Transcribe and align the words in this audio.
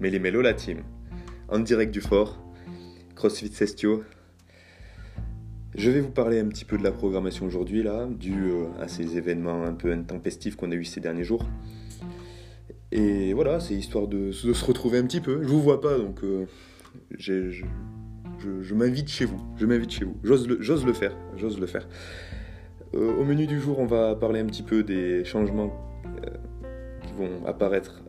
Mais 0.00 0.10
les 0.10 0.30
la 0.30 0.54
team. 0.54 0.78
En 1.48 1.58
direct 1.58 1.92
du 1.92 2.00
fort, 2.00 2.38
CrossFit 3.16 3.48
Sestio. 3.48 4.04
Je 5.74 5.90
vais 5.90 6.00
vous 6.00 6.10
parler 6.10 6.38
un 6.38 6.46
petit 6.46 6.64
peu 6.64 6.78
de 6.78 6.84
la 6.84 6.92
programmation 6.92 7.46
aujourd'hui, 7.46 7.82
là, 7.82 8.06
dû 8.06 8.50
euh, 8.50 8.66
à 8.80 8.86
ces 8.86 9.16
événements 9.16 9.64
un 9.64 9.74
peu 9.74 9.92
intempestifs 9.92 10.54
qu'on 10.54 10.70
a 10.70 10.74
eu 10.76 10.84
ces 10.84 11.00
derniers 11.00 11.24
jours. 11.24 11.44
Et 12.92 13.32
voilà, 13.32 13.58
c'est 13.58 13.74
histoire 13.74 14.06
de, 14.06 14.30
se 14.30 14.64
retrouver 14.64 14.98
un 14.98 15.04
petit 15.04 15.20
peu. 15.20 15.42
Je 15.42 15.48
vous 15.48 15.60
vois 15.60 15.80
pas, 15.80 15.98
donc 15.98 16.22
euh, 16.22 16.46
je, 17.16 17.64
m'invite 18.74 19.08
chez 19.08 19.24
vous. 19.24 19.40
Je 19.56 19.66
m'invite 19.66 19.90
chez 19.90 20.04
vous. 20.04 20.16
J'ose 20.22 20.46
le, 20.46 20.58
le, 20.58 20.92
faire. 20.92 21.16
J'ose 21.36 21.58
le 21.60 21.66
faire. 21.66 21.88
Euh, 22.94 23.16
au 23.16 23.24
menu 23.24 23.46
du 23.48 23.60
jour, 23.60 23.80
on 23.80 23.86
va 23.86 24.14
parler 24.14 24.38
un 24.38 24.46
petit 24.46 24.62
peu 24.62 24.84
des 24.84 25.24
changements 25.24 25.72
qui 27.02 27.12
vont 27.14 27.44
apparaître 27.46 28.02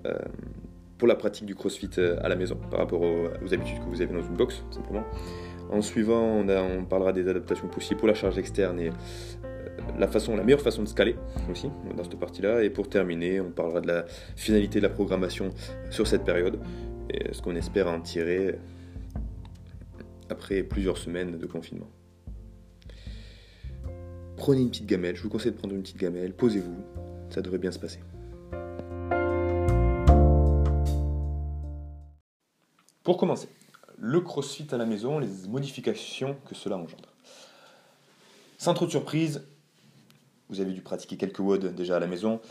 pour 0.99 1.07
la 1.07 1.15
pratique 1.15 1.45
du 1.45 1.55
crossfit 1.55 1.89
euh, 1.97 2.17
à 2.21 2.29
la 2.29 2.35
maison 2.35 2.57
par 2.69 2.79
rapport 2.79 3.01
aux, 3.01 3.53
habitudes 3.53 3.79
que 3.79 3.89
vous 3.89 4.01
avez 4.01 4.13
dans 4.13 4.21
une 4.21 4.35
box, 4.35 4.63
simplement. 4.69 5.03
En 5.71 5.81
suivant, 5.81 6.21
on, 6.21 6.85
parlera 6.85 7.13
des 7.13 7.27
adaptations 7.27 7.67
possibles 7.67 7.99
pour 7.99 8.07
la 8.07 8.13
charge 8.13 8.37
externe 8.37 8.79
et 8.79 8.89
euh, 8.89 9.69
la, 9.97 10.07
la 10.07 10.43
meilleure 10.43 10.61
façon 10.61 10.83
de 10.83 10.87
scaler 10.87 11.15
aussi 11.49 11.69
dans 11.95 12.03
cette 12.03 12.19
partie-là. 12.19 12.63
Et 12.63 12.69
pour 12.69 12.89
terminer, 12.89 13.39
on 13.39 13.51
parlera 13.51 13.79
de 13.79 13.87
la 13.87 14.05
finalité 14.35 14.79
de 14.79 14.83
la 14.83 14.89
programmation 14.89 15.51
sur 15.89 16.05
cette 16.05 16.25
période 16.25 16.59
et 17.09 17.33
ce 17.33 17.41
qu'on 17.41 17.55
espère 17.55 17.87
en 17.87 18.01
tirer 18.01 18.59
après 20.29 20.63
plusieurs 20.63 20.97
semaines 20.97 21.37
de 21.37 21.45
confinement. 21.45 21.89
Prenez 24.35 24.61
une 24.61 24.69
petite 24.69 24.85
gamelle, 24.85 25.15
je 25.15 25.23
vous 25.23 25.29
conseille 25.29 25.51
de 25.51 25.57
prendre 25.57 25.75
une 25.75 25.81
petite 25.81 25.97
gamelle, 25.97 26.33
posez-vous, 26.33 26.77
ça 27.29 27.41
devrait 27.41 27.57
bien 27.57 27.71
se 27.71 27.79
passer. 27.79 27.99
Pour 33.03 33.17
commencer, 33.17 33.49
le 33.97 34.21
crossfit 34.21 34.67
à 34.71 34.77
la 34.77 34.85
maison, 34.85 35.19
les 35.19 35.47
modifications 35.47 36.37
que 36.47 36.55
cela 36.55 36.77
engendre. 36.77 37.09
Sans 38.57 38.73
trop 38.73 38.85
de 38.85 38.91
surprise, 38.91 39.43
vous 40.49 40.59
avez 40.61 40.71
dû 40.71 40.81
pratiquer 40.81 41.17
quelques 41.17 41.39
WOD 41.39 41.75
déjà 41.75 41.97
à 41.97 41.99
la 41.99 42.07
maison. 42.07 42.41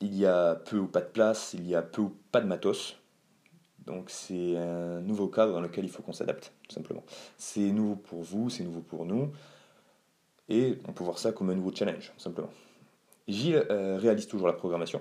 Il 0.00 0.14
y 0.14 0.26
a 0.26 0.56
peu 0.56 0.78
ou 0.78 0.86
pas 0.86 1.00
de 1.00 1.06
place, 1.06 1.54
il 1.54 1.66
y 1.66 1.74
a 1.74 1.82
peu 1.82 2.02
ou 2.02 2.16
pas 2.32 2.40
de 2.40 2.46
matos. 2.46 2.96
Donc 3.86 4.08
c'est 4.08 4.56
un 4.56 5.00
nouveau 5.00 5.28
cadre 5.28 5.52
dans 5.52 5.60
lequel 5.60 5.84
il 5.84 5.90
faut 5.90 6.02
qu'on 6.02 6.12
s'adapte, 6.12 6.52
tout 6.68 6.74
simplement. 6.74 7.04
C'est 7.36 7.70
nouveau 7.70 7.96
pour 7.96 8.22
vous, 8.22 8.50
c'est 8.50 8.64
nouveau 8.64 8.80
pour 8.80 9.04
nous. 9.04 9.30
Et 10.48 10.78
on 10.88 10.92
peut 10.92 11.04
voir 11.04 11.18
ça 11.18 11.32
comme 11.32 11.50
un 11.50 11.54
nouveau 11.54 11.72
challenge, 11.74 12.12
tout 12.14 12.22
simplement. 12.22 12.50
Gilles 13.28 13.64
euh, 13.70 13.98
réalise 13.98 14.26
toujours 14.26 14.46
la 14.46 14.52
programmation. 14.52 15.00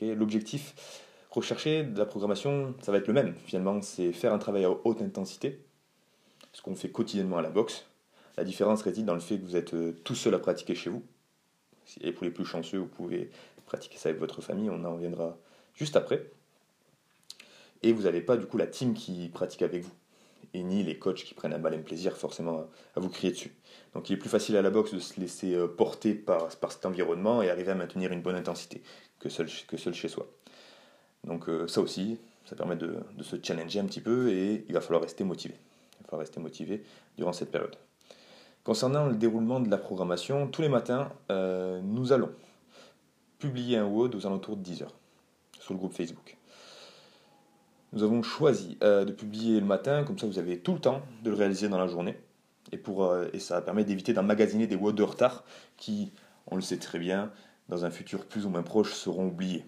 L'objectif, 0.00 0.74
rechercher 1.32 1.82
de 1.82 1.98
la 1.98 2.06
programmation, 2.06 2.74
ça 2.82 2.92
va 2.92 2.98
être 2.98 3.06
le 3.06 3.14
même. 3.14 3.34
Finalement, 3.46 3.80
c'est 3.82 4.12
faire 4.12 4.32
un 4.32 4.38
travail 4.38 4.64
à 4.64 4.70
haute 4.70 5.00
intensité, 5.02 5.60
ce 6.52 6.62
qu'on 6.62 6.74
fait 6.74 6.90
quotidiennement 6.90 7.38
à 7.38 7.42
la 7.42 7.50
boxe. 7.50 7.86
La 8.36 8.44
différence 8.44 8.82
réside 8.82 9.06
dans 9.06 9.14
le 9.14 9.20
fait 9.20 9.38
que 9.38 9.44
vous 9.44 9.56
êtes 9.56 9.74
euh, 9.74 9.92
tout 10.04 10.14
seul 10.14 10.34
à 10.34 10.38
pratiquer 10.38 10.74
chez 10.74 10.90
vous. 10.90 11.02
Et 12.00 12.12
pour 12.12 12.24
les 12.24 12.30
plus 12.30 12.44
chanceux, 12.44 12.78
vous 12.78 12.86
pouvez 12.86 13.30
pratiquer 13.66 13.96
ça 13.96 14.10
avec 14.10 14.20
votre 14.20 14.40
famille, 14.42 14.70
on 14.70 14.84
en 14.84 14.94
reviendra 14.94 15.36
juste 15.74 15.96
après. 15.96 16.30
Et 17.82 17.92
vous 17.92 18.02
n'avez 18.02 18.20
pas 18.20 18.36
du 18.36 18.46
coup 18.46 18.56
la 18.56 18.66
team 18.66 18.94
qui 18.94 19.28
pratique 19.28 19.62
avec 19.62 19.82
vous. 19.82 19.92
Et 20.54 20.62
ni 20.62 20.82
les 20.82 20.98
coachs 20.98 21.24
qui 21.24 21.34
prennent 21.34 21.54
un 21.54 21.58
malin 21.58 21.80
plaisir 21.80 22.16
forcément 22.16 22.68
à 22.94 23.00
vous 23.00 23.08
crier 23.08 23.32
dessus. 23.32 23.54
Donc 23.94 24.10
il 24.10 24.14
est 24.14 24.18
plus 24.18 24.28
facile 24.28 24.56
à 24.56 24.62
la 24.62 24.70
boxe 24.70 24.92
de 24.92 25.00
se 25.00 25.18
laisser 25.18 25.54
euh, 25.54 25.66
porter 25.66 26.14
par, 26.14 26.50
cet 26.50 26.84
environnement 26.84 27.42
et 27.42 27.50
arriver 27.50 27.70
à 27.72 27.74
maintenir 27.74 28.12
une 28.12 28.20
bonne 28.20 28.36
intensité 28.36 28.82
que 29.18 29.28
que 29.28 29.76
seul 29.78 29.94
chez 29.94 30.08
soi. 30.08 30.28
Donc 31.24 31.48
euh, 31.48 31.68
ça 31.68 31.80
aussi, 31.80 32.18
ça 32.44 32.56
permet 32.56 32.76
de, 32.76 32.98
se 33.20 33.36
challenger 33.42 33.80
un 33.80 33.86
petit 33.86 34.00
peu 34.00 34.30
et 34.30 34.64
il 34.68 34.74
va 34.74 34.80
falloir 34.80 35.02
rester 35.02 35.24
motivé. 35.24 35.54
Il 35.54 36.02
va 36.02 36.04
falloir 36.06 36.20
rester 36.20 36.40
motivé 36.40 36.82
durant 37.16 37.32
cette 37.32 37.50
période. 37.50 37.76
Concernant 38.64 39.06
le 39.06 39.16
déroulement 39.16 39.60
de 39.60 39.70
la 39.70 39.78
programmation, 39.78 40.48
tous 40.48 40.62
les 40.62 40.68
matins, 40.68 41.12
euh, 41.30 41.80
nous 41.82 42.12
allons 42.12 42.30
publier 43.38 43.76
un 43.76 43.86
WOD 43.86 44.14
aux 44.14 44.26
alentours 44.26 44.56
de 44.56 44.62
10h 44.62 44.86
sur 45.58 45.74
le 45.74 45.78
groupe 45.78 45.92
Facebook. 45.92 46.36
Nous 47.92 48.02
avons 48.02 48.22
choisi 48.22 48.78
euh, 48.82 49.04
de 49.04 49.12
publier 49.12 49.60
le 49.60 49.66
matin, 49.66 50.04
comme 50.04 50.18
ça 50.18 50.26
vous 50.26 50.38
avez 50.38 50.58
tout 50.58 50.72
le 50.72 50.80
temps 50.80 51.02
de 51.22 51.30
le 51.30 51.36
réaliser 51.36 51.68
dans 51.68 51.78
la 51.78 51.88
journée. 51.88 52.16
Et, 52.70 52.80
et 53.32 53.38
ça 53.38 53.60
permet 53.60 53.84
d'éviter 53.84 54.12
d'emmagasiner 54.12 54.66
des 54.66 54.76
WOD 54.76 54.94
de 54.94 55.02
retard 55.02 55.44
qui, 55.76 56.12
on 56.46 56.56
le 56.56 56.62
sait 56.62 56.78
très 56.78 56.98
bien, 56.98 57.30
dans 57.68 57.84
un 57.84 57.90
futur 57.90 58.24
plus 58.24 58.46
ou 58.46 58.48
moins 58.48 58.62
proche, 58.62 58.94
seront 58.94 59.26
oubliés 59.26 59.64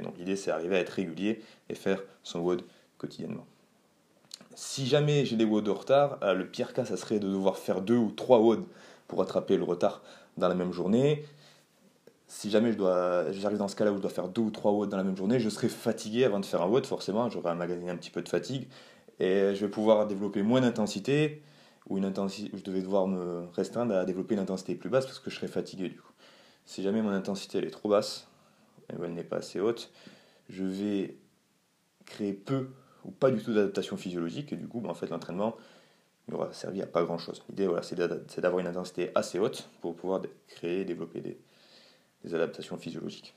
donc 0.00 0.18
l'idée 0.18 0.36
c'est 0.36 0.50
d'arriver 0.50 0.76
à 0.76 0.80
être 0.80 0.90
régulier 0.90 1.42
et 1.68 1.74
faire 1.74 2.02
son 2.22 2.40
WOD 2.40 2.62
quotidiennement. 2.98 3.46
Si 4.54 4.86
jamais 4.86 5.24
j'ai 5.24 5.36
des 5.36 5.44
WOD 5.44 5.64
de 5.64 5.70
retard, 5.70 6.18
euh, 6.22 6.34
le 6.34 6.46
pire 6.46 6.72
cas 6.72 6.84
ça 6.84 6.96
serait 6.96 7.18
de 7.18 7.28
devoir 7.28 7.58
faire 7.58 7.80
deux 7.80 7.96
ou 7.96 8.10
trois 8.10 8.38
WOD 8.38 8.64
pour 9.08 9.18
rattraper 9.18 9.56
le 9.56 9.64
retard 9.64 10.02
dans 10.36 10.48
la 10.48 10.54
même 10.54 10.72
journée. 10.72 11.24
Si 12.26 12.50
jamais 12.50 12.72
je 12.72 12.78
dois, 12.78 13.30
j'arrive 13.32 13.58
dans 13.58 13.68
ce 13.68 13.76
cas-là 13.76 13.92
où 13.92 13.96
je 13.96 14.00
dois 14.00 14.10
faire 14.10 14.28
deux 14.28 14.42
ou 14.42 14.50
trois 14.50 14.72
WOD 14.72 14.88
dans 14.88 14.96
la 14.96 15.04
même 15.04 15.16
journée, 15.16 15.38
je 15.40 15.48
serai 15.48 15.68
fatigué 15.68 16.24
avant 16.24 16.40
de 16.40 16.46
faire 16.46 16.62
un 16.62 16.66
WOD 16.66 16.86
forcément, 16.86 17.28
j'aurai 17.30 17.50
emmagasiné 17.50 17.90
un 17.90 17.96
petit 17.96 18.10
peu 18.10 18.22
de 18.22 18.28
fatigue 18.28 18.68
et 19.20 19.54
je 19.54 19.60
vais 19.64 19.70
pouvoir 19.70 20.06
développer 20.06 20.42
moins 20.42 20.60
d'intensité 20.60 21.42
ou 21.88 21.98
une 21.98 22.04
intensité 22.04 22.50
je 22.56 22.62
devais 22.62 22.80
devoir 22.80 23.06
me 23.06 23.44
restreindre 23.54 23.94
à 23.94 24.04
développer 24.04 24.34
une 24.34 24.40
intensité 24.40 24.74
plus 24.74 24.88
basse 24.88 25.04
parce 25.04 25.18
que 25.18 25.30
je 25.30 25.36
serai 25.36 25.48
fatigué 25.48 25.88
du 25.88 25.96
coup. 25.96 26.12
Si 26.64 26.82
jamais 26.82 27.02
mon 27.02 27.10
intensité 27.10 27.58
elle 27.58 27.66
est 27.66 27.70
trop 27.70 27.88
basse, 27.88 28.26
elle 28.88 29.14
n'est 29.14 29.24
pas 29.24 29.36
assez 29.36 29.60
haute, 29.60 29.90
je 30.48 30.64
vais 30.64 31.16
créer 32.06 32.32
peu 32.32 32.68
ou 33.04 33.10
pas 33.10 33.30
du 33.30 33.42
tout 33.42 33.52
d'adaptation 33.52 33.96
physiologique 33.96 34.52
et 34.52 34.56
du 34.56 34.66
coup, 34.66 34.80
ben, 34.80 34.90
en 34.90 34.94
fait, 34.94 35.08
l'entraînement 35.08 35.56
n'aura 36.28 36.52
servi 36.52 36.80
à 36.82 36.86
pas 36.86 37.02
grand 37.02 37.18
chose. 37.18 37.42
L'idée, 37.48 37.66
voilà, 37.66 37.82
c'est 37.82 38.40
d'avoir 38.40 38.60
une 38.60 38.66
intensité 38.66 39.10
assez 39.14 39.38
haute 39.38 39.68
pour 39.80 39.94
pouvoir 39.94 40.22
créer, 40.48 40.84
développer 40.84 41.20
des, 41.20 41.38
adaptations 42.34 42.78
physiologiques. 42.78 43.34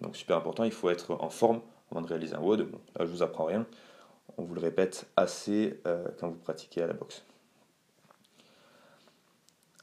Donc, 0.00 0.16
super 0.16 0.38
important, 0.38 0.64
il 0.64 0.72
faut 0.72 0.88
être 0.88 1.12
en 1.20 1.28
forme 1.28 1.60
avant 1.90 2.00
de 2.00 2.06
réaliser 2.06 2.34
un 2.34 2.40
WOD. 2.40 2.62
Bon, 2.70 2.80
là, 2.98 3.04
je 3.04 3.10
vous 3.10 3.22
apprends 3.22 3.44
rien. 3.44 3.66
On 4.38 4.44
vous 4.44 4.54
le 4.54 4.60
répète 4.62 5.06
assez 5.16 5.78
euh, 5.86 6.08
quand 6.18 6.28
vous 6.28 6.38
pratiquez 6.38 6.80
à 6.80 6.86
la 6.86 6.94
boxe. 6.94 7.22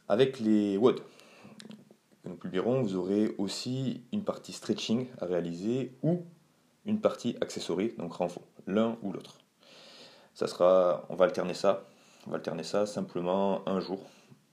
Avec 0.10 0.40
les 0.40 0.78
WOD, 0.78 1.02
nous 2.26 2.36
publierons, 2.36 2.82
vous 2.82 2.96
aurez 2.96 3.34
aussi 3.38 4.02
une 4.12 4.24
partie 4.24 4.54
stretching 4.54 5.08
à 5.20 5.26
réaliser 5.26 5.94
ou 6.04 6.24
une 6.86 7.00
partie 7.00 7.36
accessory, 7.42 7.94
donc 7.98 8.14
renfort, 8.14 8.44
l'un 8.68 8.98
ou 9.02 9.12
l'autre. 9.12 9.40
Ça 10.34 10.48
sera, 10.48 11.06
on 11.10 11.16
va 11.16 11.26
alterner 11.26 11.54
ça, 11.54 11.86
on 12.28 12.32
va 12.32 12.38
alterner 12.38 12.64
ça 12.64 12.86
simplement 12.86 13.68
un 13.68 13.80
jour. 13.80 14.00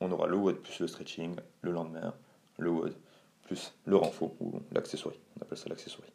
On 0.00 0.10
aura 0.10 0.26
le 0.26 0.36
WOD 0.36 0.56
plus 0.56 0.80
le 0.80 0.86
stretching, 0.86 1.36
le 1.60 1.72
lendemain, 1.72 2.14
le 2.58 2.70
WOD 2.70 2.94
plus 3.42 3.72
le 3.84 3.96
renfort 3.96 4.32
ou 4.40 4.60
l'accessory. 4.72 5.18
On 5.38 5.42
appelle 5.42 5.58
ça 5.58 5.68
l'accessory. 5.68 6.08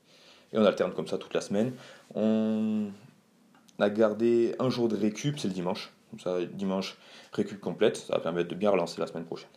Et 0.53 0.57
on 0.57 0.65
alterne 0.65 0.93
comme 0.93 1.07
ça 1.07 1.17
toute 1.17 1.33
la 1.33 1.41
semaine. 1.41 1.73
On 2.15 2.89
a 3.79 3.89
gardé 3.89 4.55
un 4.59 4.69
jour 4.69 4.87
de 4.87 4.95
récup, 4.95 5.37
c'est 5.39 5.47
le 5.47 5.53
dimanche. 5.53 5.93
Dimanche, 6.53 6.97
récup 7.33 7.59
complète, 7.59 7.97
ça 7.97 8.13
va 8.13 8.19
permettre 8.19 8.49
de 8.49 8.55
bien 8.55 8.69
relancer 8.69 8.99
la 8.99 9.07
semaine 9.07 9.25
prochaine. 9.25 9.49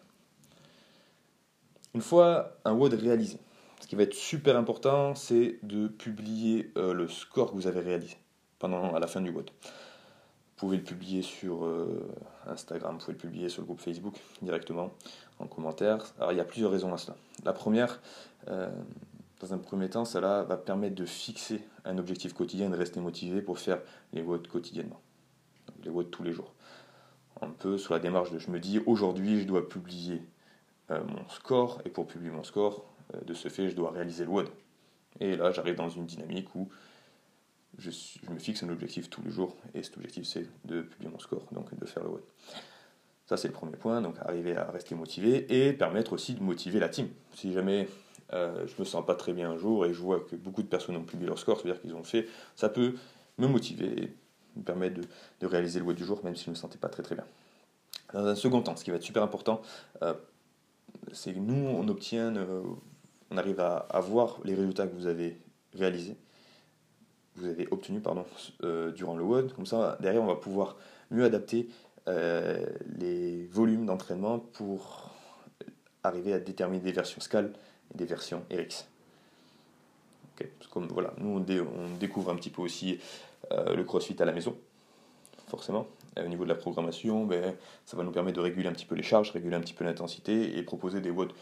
Une 1.93 2.03
fois 2.03 2.57
un 2.65 2.73
WOD 2.73 2.95
réalisé, 2.95 3.39
ce 3.81 3.89
qui 3.89 3.97
va 3.97 4.05
être 4.05 4.15
super 4.15 4.57
important, 4.57 5.17
c'est 5.17 5.59
de 5.65 5.89
publier 5.89 6.71
euh, 6.77 6.95
le 6.95 7.09
score 7.09 7.51
que 7.51 7.57
vous 7.57 7.67
avez 7.67 7.81
réalisé 7.81 8.17
pendant, 8.61 8.95
à 8.95 9.01
la 9.01 9.09
fin 9.09 9.21
du 9.21 9.31
WOD. 9.31 9.51
Vous 9.51 10.67
pouvez 10.67 10.77
le 10.77 10.85
publier 10.85 11.23
sur 11.23 11.65
euh, 11.65 12.09
Instagram, 12.47 12.93
vous 12.93 13.01
pouvez 13.01 13.15
le 13.15 13.19
publier 13.19 13.49
sur 13.49 13.63
le 13.63 13.67
groupe 13.67 13.81
Facebook 13.81 14.15
directement 14.41 14.93
en 15.41 15.49
commentaire. 15.49 16.05
Alors 16.19 16.31
il 16.31 16.39
y 16.39 16.41
a 16.41 16.45
plusieurs 16.45 16.71
raisons 16.71 16.95
à 16.95 16.99
cela. 16.99 17.17
La 17.45 17.53
première, 17.53 18.01
euh, 18.47 18.71
dans 19.41 19.53
un 19.53 19.59
premier 19.59 19.91
temps, 19.91 20.05
cela 20.05 20.45
va 20.45 20.57
permettre 20.57 20.95
de 20.95 21.07
fixer 21.07 21.61
un 21.85 21.99
objectif 21.99 22.35
quotidien, 22.35 22.71
de 22.71 22.77
rester 22.77 23.01
motivé 23.01 23.43
pour 23.43 23.59
faire 23.59 23.81
les 24.13 24.23
WOD 24.23 24.47
quotidiennement, 24.47 25.01
les 25.83 25.91
WOD 25.91 26.11
tous 26.11 26.23
les 26.23 26.33
jours. 26.33 26.53
Un 27.41 27.51
peu 27.51 27.79
sur 27.79 27.95
la 27.95 28.01
démarche 28.01 28.31
de 28.31 28.39
je 28.39 28.51
me 28.51 28.61
dis 28.61 28.79
aujourd'hui 28.87 29.41
je 29.41 29.47
dois 29.47 29.69
publier 29.69 30.23
mon 30.99 31.29
score, 31.29 31.81
et 31.85 31.91
pour 31.91 32.07
publier 32.07 32.31
mon 32.31 32.45
score, 32.45 32.85
euh, 33.15 33.21
de 33.25 33.35
ce 33.35 33.49
fait, 33.49 33.69
je 33.69 33.77
dois 33.77 33.91
réaliser 33.91 34.25
le 34.25 34.31
WOD. 34.31 34.49
Et 35.21 35.37
là, 35.37 35.51
j'arrive 35.51 35.77
dans 35.77 35.89
une 35.89 36.07
dynamique 36.07 36.55
où 36.55 36.69
je, 37.79 37.91
me 38.31 38.39
fixe 38.39 38.63
un 38.63 38.69
objectif 38.69 39.11
tous 39.11 39.23
les 39.23 39.31
jours, 39.31 39.57
et 39.75 39.83
cet 39.83 39.97
objectif, 39.97 40.27
c'est 40.27 40.47
de 40.65 40.83
publier 40.83 41.11
mon 41.11 41.19
score, 41.19 41.47
donc 41.53 41.77
de 41.79 41.87
faire 41.87 42.03
le 42.03 42.11
WOD. 42.11 42.23
Ça, 43.27 43.37
c'est 43.37 43.49
le 43.49 43.55
premier 43.55 43.77
point, 43.77 44.01
donc 44.01 44.17
arriver 44.21 44.57
à 44.57 44.71
rester 44.71 44.95
motivé, 44.95 45.47
et 45.69 45.73
permettre 45.73 46.13
aussi 46.13 46.35
de 46.35 46.43
motiver 46.43 46.81
la 46.81 46.89
team. 46.89 47.09
Si 47.35 47.53
jamais 47.53 47.89
euh, 48.33 48.67
je 48.67 48.75
me 48.81 48.85
sens 48.85 49.05
pas 49.07 49.15
très 49.15 49.33
bien 49.33 49.51
un 49.51 49.57
jour, 49.57 49.87
et 49.87 49.95
je 49.95 50.01
vois 50.01 50.21
que 50.21 50.37
beaucoup 50.37 50.63
de 50.63 50.69
personnes 50.69 50.97
ont 50.97 51.05
publié 51.05 51.29
leur 51.29 51.39
score, 51.39 51.61
c'est-à-dire 51.61 51.81
qu'ils 51.81 51.95
ont 51.95 52.05
fait, 52.05 52.27
ça 52.57 52.69
peut 52.69 52.95
me 53.39 53.47
motiver, 53.47 54.05
et 54.05 54.15
me 54.57 54.65
permettre 54.65 55.01
de, 55.41 55.47
réaliser 55.47 55.79
le 55.79 55.85
WOD 55.85 55.97
du 55.97 56.05
jour, 56.05 56.21
même 56.25 56.35
si 56.35 56.45
je 56.45 56.51
ne 56.51 56.55
me 56.55 56.59
sentais 56.59 56.79
pas 56.79 56.89
très 56.89 57.03
très 57.03 57.15
bien. 57.15 57.25
Dans 58.13 58.27
un 58.27 58.35
second 58.35 58.61
temps, 58.61 58.75
ce 58.75 58.83
qui 58.83 58.91
va 58.91 58.97
être 58.97 59.05
super 59.05 59.23
important, 59.23 59.63
c'est 61.13 61.33
que 61.33 61.39
nous, 61.39 61.69
on 61.69 61.87
obtient, 61.89 62.35
euh, 62.37 62.63
on 63.31 63.37
arrive 63.37 63.61
à, 63.61 63.77
avoir 63.91 64.41
les 64.45 64.55
résultats 64.55 64.87
que 64.87 64.95
vous 64.95 65.07
avez 65.07 65.39
réalisés. 65.75 66.17
vous 67.37 67.47
avez 67.47 67.69
obtenu 67.71 68.01
pardon, 68.01 68.25
durant 68.95 69.17
le 69.17 69.23
WOD. 69.23 69.53
Comme 69.53 69.67
ça, 69.67 69.97
derrière, 70.01 70.23
on 70.23 70.27
va 70.27 70.37
pouvoir 70.37 70.77
mieux 71.11 71.25
adapter 71.25 71.69
les 72.07 73.47
volumes 73.47 73.87
d'entraînement 73.87 74.41
pour 74.41 75.11
arriver 76.03 76.33
à 76.33 76.41
déterminer 76.41 76.83
des 76.83 76.93
versions 76.93 77.21
SCAL 77.21 77.53
et 77.95 77.99
des 77.99 78.05
versions 78.05 78.43
RX. 78.51 78.89
Comme, 80.73 80.89
voilà, 80.89 81.13
nous, 81.19 81.37
on, 81.37 81.97
découvre 82.01 82.31
un 82.31 82.37
petit 82.37 82.51
peu 82.51 82.63
aussi 82.63 82.99
le 83.51 83.83
CrossFit 83.85 84.21
à 84.21 84.25
la 84.25 84.33
maison, 84.33 84.57
forcément. 85.51 85.87
au 86.17 86.29
niveau 86.29 86.45
de 86.45 86.49
la 86.49 86.55
programmation, 86.55 87.27
ben, 87.27 87.55
ça 87.85 87.97
va 87.97 88.05
nous 88.05 88.13
permettre 88.13 88.37
de 88.37 88.43
réguler 88.43 88.69
un 88.69 88.73
petit 88.73 88.87
peu 88.87 88.95
les 88.95 89.03
charges, 89.03 89.31
réguler 89.33 89.57
un 89.57 89.61
petit 89.61 89.75
peu 89.75 89.85
l'intensité 89.85 90.57
et 90.57 90.63
proposer 90.63 91.01
des 91.01 91.11
WOD 91.11 91.33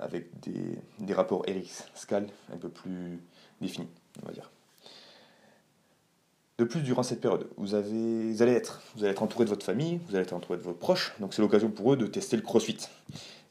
avec 0.00 0.40
des, 0.40 0.78
des 0.98 1.14
rapports 1.14 1.42
RX, 1.42 1.84
SCAL 1.94 2.26
un 2.52 2.56
peu 2.56 2.68
plus 2.68 3.20
définis, 3.60 3.88
on 4.22 4.26
va 4.26 4.32
dire. 4.32 4.50
De 6.60 6.66
plus, 6.66 6.82
durant 6.82 7.02
cette 7.02 7.22
période, 7.22 7.48
vous, 7.56 7.72
avez, 7.72 8.32
vous, 8.32 8.42
allez 8.42 8.52
être, 8.52 8.82
vous 8.94 9.02
allez 9.02 9.12
être 9.12 9.22
entouré 9.22 9.46
de 9.46 9.48
votre 9.48 9.64
famille, 9.64 9.98
vous 10.06 10.14
allez 10.14 10.24
être 10.24 10.34
entouré 10.34 10.58
de 10.58 10.62
vos 10.62 10.74
proches, 10.74 11.14
donc 11.18 11.32
c'est 11.32 11.40
l'occasion 11.40 11.70
pour 11.70 11.94
eux 11.94 11.96
de 11.96 12.06
tester 12.06 12.36
le 12.36 12.42
crossfit 12.42 12.76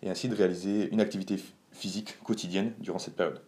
et 0.04 0.12
ainsi 0.12 0.30
de 0.30 0.36
réaliser 0.36 0.90
une 0.92 1.02
activité 1.02 1.40
physique 1.72 2.22
quotidienne 2.24 2.72
durant 2.78 3.00
cette 3.00 3.16
période. 3.16 3.42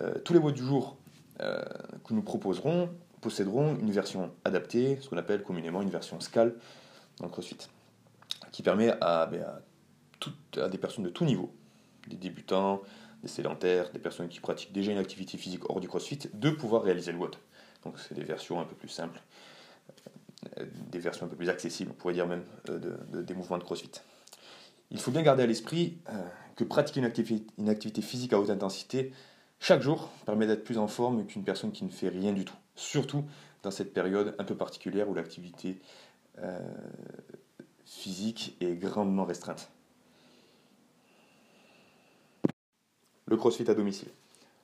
Euh, 0.00 0.18
tous 0.24 0.32
les 0.32 0.40
mots 0.40 0.50
du 0.50 0.64
jour 0.64 0.96
euh, 1.42 1.62
que 2.04 2.12
nous 2.12 2.22
proposerons 2.22 2.90
posséderont 3.26 3.76
une 3.76 3.90
version 3.90 4.30
adaptée, 4.44 4.98
ce 5.00 5.08
qu'on 5.08 5.16
appelle 5.16 5.42
communément 5.42 5.82
une 5.82 5.90
version 5.90 6.20
SCAL 6.20 6.54
dans 7.18 7.26
le 7.26 7.32
CrossFit, 7.32 7.58
qui 8.52 8.62
permet 8.62 8.94
à, 9.00 9.26
ben, 9.26 9.44
à, 10.56 10.68
des 10.68 10.78
personnes 10.78 11.02
de 11.02 11.10
tout 11.10 11.24
niveau, 11.24 11.52
des 12.06 12.14
débutants, 12.14 12.82
des 13.22 13.28
sédentaires, 13.28 13.90
des 13.90 13.98
personnes 13.98 14.28
qui 14.28 14.38
pratiquent 14.38 14.72
déjà 14.72 14.92
une 14.92 14.98
activité 14.98 15.38
physique 15.38 15.68
hors 15.68 15.80
du 15.80 15.88
CrossFit, 15.88 16.20
de 16.34 16.50
pouvoir 16.50 16.82
réaliser 16.82 17.10
le 17.10 17.18
WOD. 17.18 17.34
Donc 17.82 17.98
c'est 17.98 18.14
des 18.14 18.22
versions 18.22 18.60
un 18.60 18.64
peu 18.64 18.76
plus 18.76 18.88
simples, 18.88 19.20
euh, 20.60 20.64
des 20.92 21.00
versions 21.00 21.26
un 21.26 21.28
peu 21.28 21.34
plus 21.34 21.48
accessibles, 21.48 21.90
on 21.90 21.94
pourrait 21.94 22.14
dire 22.14 22.28
même, 22.28 22.44
euh, 22.68 23.22
des 23.24 23.34
mouvements 23.34 23.58
de 23.58 23.64
CrossFit. 23.64 23.90
Il 24.92 25.00
faut 25.00 25.10
bien 25.10 25.22
garder 25.22 25.42
à 25.42 25.46
l'esprit 25.46 25.98
euh, 26.10 26.22
que 26.54 26.62
pratiquer 26.62 27.00
une 27.00 27.68
activité 27.68 28.02
physique 28.02 28.32
à 28.32 28.38
haute 28.38 28.50
intensité 28.50 29.12
chaque 29.58 29.82
jour 29.82 30.10
permet 30.26 30.46
d'être 30.46 30.64
plus 30.64 30.78
en 30.78 30.86
forme 30.86 31.26
qu'une 31.26 31.44
personne 31.44 31.72
qui 31.72 31.84
ne 31.84 31.90
fait 31.90 32.08
rien 32.08 32.32
du 32.32 32.44
tout. 32.44 32.54
Surtout 32.76 33.24
dans 33.62 33.70
cette 33.70 33.92
période 33.92 34.34
un 34.38 34.44
peu 34.44 34.54
particulière 34.54 35.08
où 35.08 35.14
l'activité 35.14 35.80
physique 37.86 38.56
est 38.60 38.74
grandement 38.74 39.24
restreinte. 39.24 39.70
Le 43.26 43.36
crossfit 43.36 43.68
à 43.70 43.74
domicile. 43.74 44.08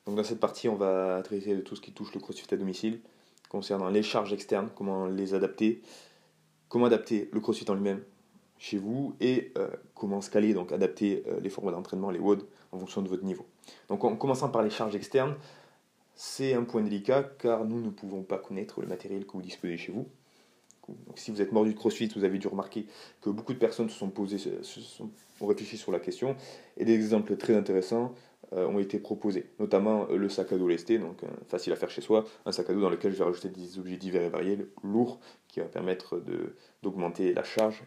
Donc 0.07 0.17
dans 0.17 0.25
cette 0.25 0.41
partie, 0.41 0.69
on 0.69 0.77
va 0.77 1.23
traiter 1.23 1.57
de 1.57 1.61
tout 1.61 1.77
ce 1.77 1.81
qui 1.81 1.93
touche 1.93 2.13
le 2.15 2.21
crossfit 2.21 2.53
à 2.53 2.57
domicile, 2.57 3.01
concernant 3.49 3.89
les 3.89 4.03
charges 4.03 4.33
externes, 4.33 4.69
comment 4.75 5.07
les 5.07 5.35
adapter, 5.35 5.83
comment 6.69 6.87
adapter 6.87 7.31
le 7.33 7.41
crossfit 7.41 7.69
en 7.71 7.75
lui-même 7.75 8.03
chez 8.59 8.79
vous 8.79 9.15
et 9.21 9.53
euh, 9.59 9.69
comment 9.95 10.21
scaler, 10.21 10.55
donc 10.55 10.73
adapter 10.73 11.25
euh, 11.27 11.41
les 11.41 11.51
formats 11.51 11.73
d'entraînement, 11.73 12.11
les 12.11 12.21
WOD, 12.21 12.45
en 12.73 12.79
fonction 12.79 13.03
de 13.03 13.09
votre 13.09 13.25
niveau. 13.25 13.47
Donc 13.89 14.05
en 14.05 14.17
commençant 14.17 14.49
par 14.49 14.63
les 14.63 14.71
charges 14.71 14.95
externes, 14.95 15.35
c'est 16.25 16.55
un 16.55 16.63
point 16.63 16.83
délicat 16.83 17.25
car 17.25 17.65
nous 17.65 17.81
ne 17.81 17.91
pouvons 17.91 18.23
pas 18.23 18.39
connaître 18.39 18.81
le 18.81 18.87
matériel 18.87 19.27
que 19.27 19.33
vous 19.33 19.43
disposez 19.43 19.77
chez 19.77 19.91
vous. 19.91 20.07
Si 21.17 21.33
vous 21.33 21.43
êtes 21.43 21.51
mordu 21.51 21.75
de 21.75 21.77
CrossFit, 21.77 22.13
vous 22.15 22.23
avez 22.23 22.39
dû 22.39 22.47
remarquer 22.47 22.87
que 23.21 23.29
beaucoup 23.29 23.53
de 23.53 23.59
personnes 23.59 23.91
se 23.91 23.99
sont 23.99 24.09
posées, 24.09 24.37
ont 25.01 25.55
sur 25.59 25.91
la 25.91 25.99
question. 25.99 26.37
Et 26.77 26.85
des 26.85 26.95
exemples 26.95 27.37
très 27.37 27.57
intéressants 27.57 28.15
euh, 28.53 28.69
ont 28.69 28.79
été 28.79 29.01
proposés, 29.01 29.47
notamment 29.59 30.07
euh, 30.11 30.17
le 30.17 30.29
sac 30.29 30.53
à 30.53 30.59
dos 30.59 30.69
lesté, 30.69 30.99
donc 30.99 31.25
euh, 31.25 31.27
facile 31.49 31.73
à 31.73 31.77
faire 31.77 31.91
chez 31.91 32.03
soi, 32.03 32.25
un 32.47 32.53
sac 32.53 32.71
à 32.71 32.73
dos 32.73 32.81
dans 32.81 32.91
lequel 32.91 33.13
je 33.13 33.19
vais 33.19 33.25
rajouter 33.25 33.49
des 33.49 33.81
objets 33.81 33.97
divers 33.97 34.23
et 34.23 34.29
variés, 34.29 34.59
lourds, 34.85 35.19
qui 35.49 35.59
va 35.59 35.67
permettre 35.67 36.23
d'augmenter 36.85 37.35
la 37.35 37.43
charge 37.43 37.83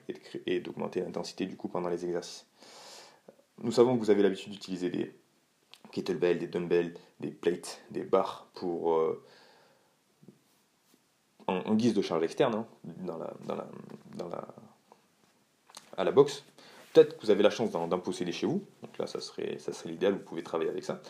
et 0.46 0.60
d'augmenter 0.60 1.00
l'intensité 1.00 1.46
du 1.46 1.56
coup 1.56 1.70
pendant 1.70 1.88
les 1.88 2.04
exercices. 2.04 2.46
Nous 3.64 3.72
savons 3.72 3.96
que 3.96 4.00
vous 4.02 4.10
avez 4.10 4.24
l'habitude 4.24 4.52
d'utiliser 4.52 4.90
des 4.90 5.14
kettlebells, 5.92 6.40
des 6.40 6.48
dumbbells, 6.48 6.94
des 7.20 7.32
plates, 7.32 7.82
des 7.92 8.04
barres 8.04 8.48
pour 8.54 9.00
en, 11.48 11.76
guise 11.76 11.94
de 11.94 12.02
charge 12.02 12.24
externe 12.24 12.56
hein, 12.56 12.68
dans 12.84 13.18
la, 13.18 13.34
dans 13.46 13.56
la, 13.56 13.68
dans 14.16 14.28
la, 14.30 14.48
à 15.98 16.04
la 16.04 16.12
boxe. 16.12 16.44
Peut-être 16.94 17.18
que 17.18 17.26
vous 17.26 17.32
avez 17.32 17.44
la 17.44 17.50
chance 17.50 17.72
d'en 17.72 18.00
posséder 18.00 18.32
chez 18.32 18.48
vous, 18.48 18.64
donc 18.82 18.98
là 18.98 19.08
ça 19.08 19.20
serait, 19.20 19.58
ça 19.60 19.74
serait 19.74 19.90
l'idéal, 19.90 20.14
vous 20.14 20.20
pouvez 20.20 20.44
travailler 20.44 20.70
avec 20.70 20.84
ça. 20.84 21.02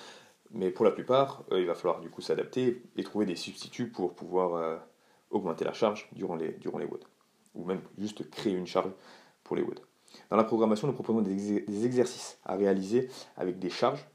Mais 0.52 0.72
pour 0.72 0.86
la 0.86 0.92
plupart, 0.92 1.44
euh, 1.52 1.60
il 1.60 1.68
va 1.68 1.76
falloir 1.76 2.00
du 2.02 2.10
coup 2.10 2.22
s'adapter 2.22 2.82
et 2.96 3.04
trouver 3.04 3.26
des 3.26 3.36
substituts 3.36 3.90
pour 3.90 4.16
pouvoir 4.16 4.56
euh, 4.56 4.78
augmenter 5.30 5.66
la 5.66 5.74
charge 5.74 6.10
durant 6.14 6.36
les, 6.36 6.54
durant 6.54 6.78
les. 6.78 6.88
Ou 7.56 7.66
même 7.66 7.82
juste 7.98 8.30
créer 8.30 8.54
une 8.54 8.68
charge 8.68 8.92
pour 9.44 9.56
les 9.56 9.62
WOD. 9.62 9.80
Dans 10.30 10.38
la 10.38 10.44
programmation, 10.44 10.88
nous 10.88 10.94
proposons 10.94 11.22
des, 11.22 11.86
exercices 11.86 12.40
à 12.46 12.56
réaliser 12.56 13.10
avec 13.38 13.60
des 13.60 13.70
charges 13.70 14.06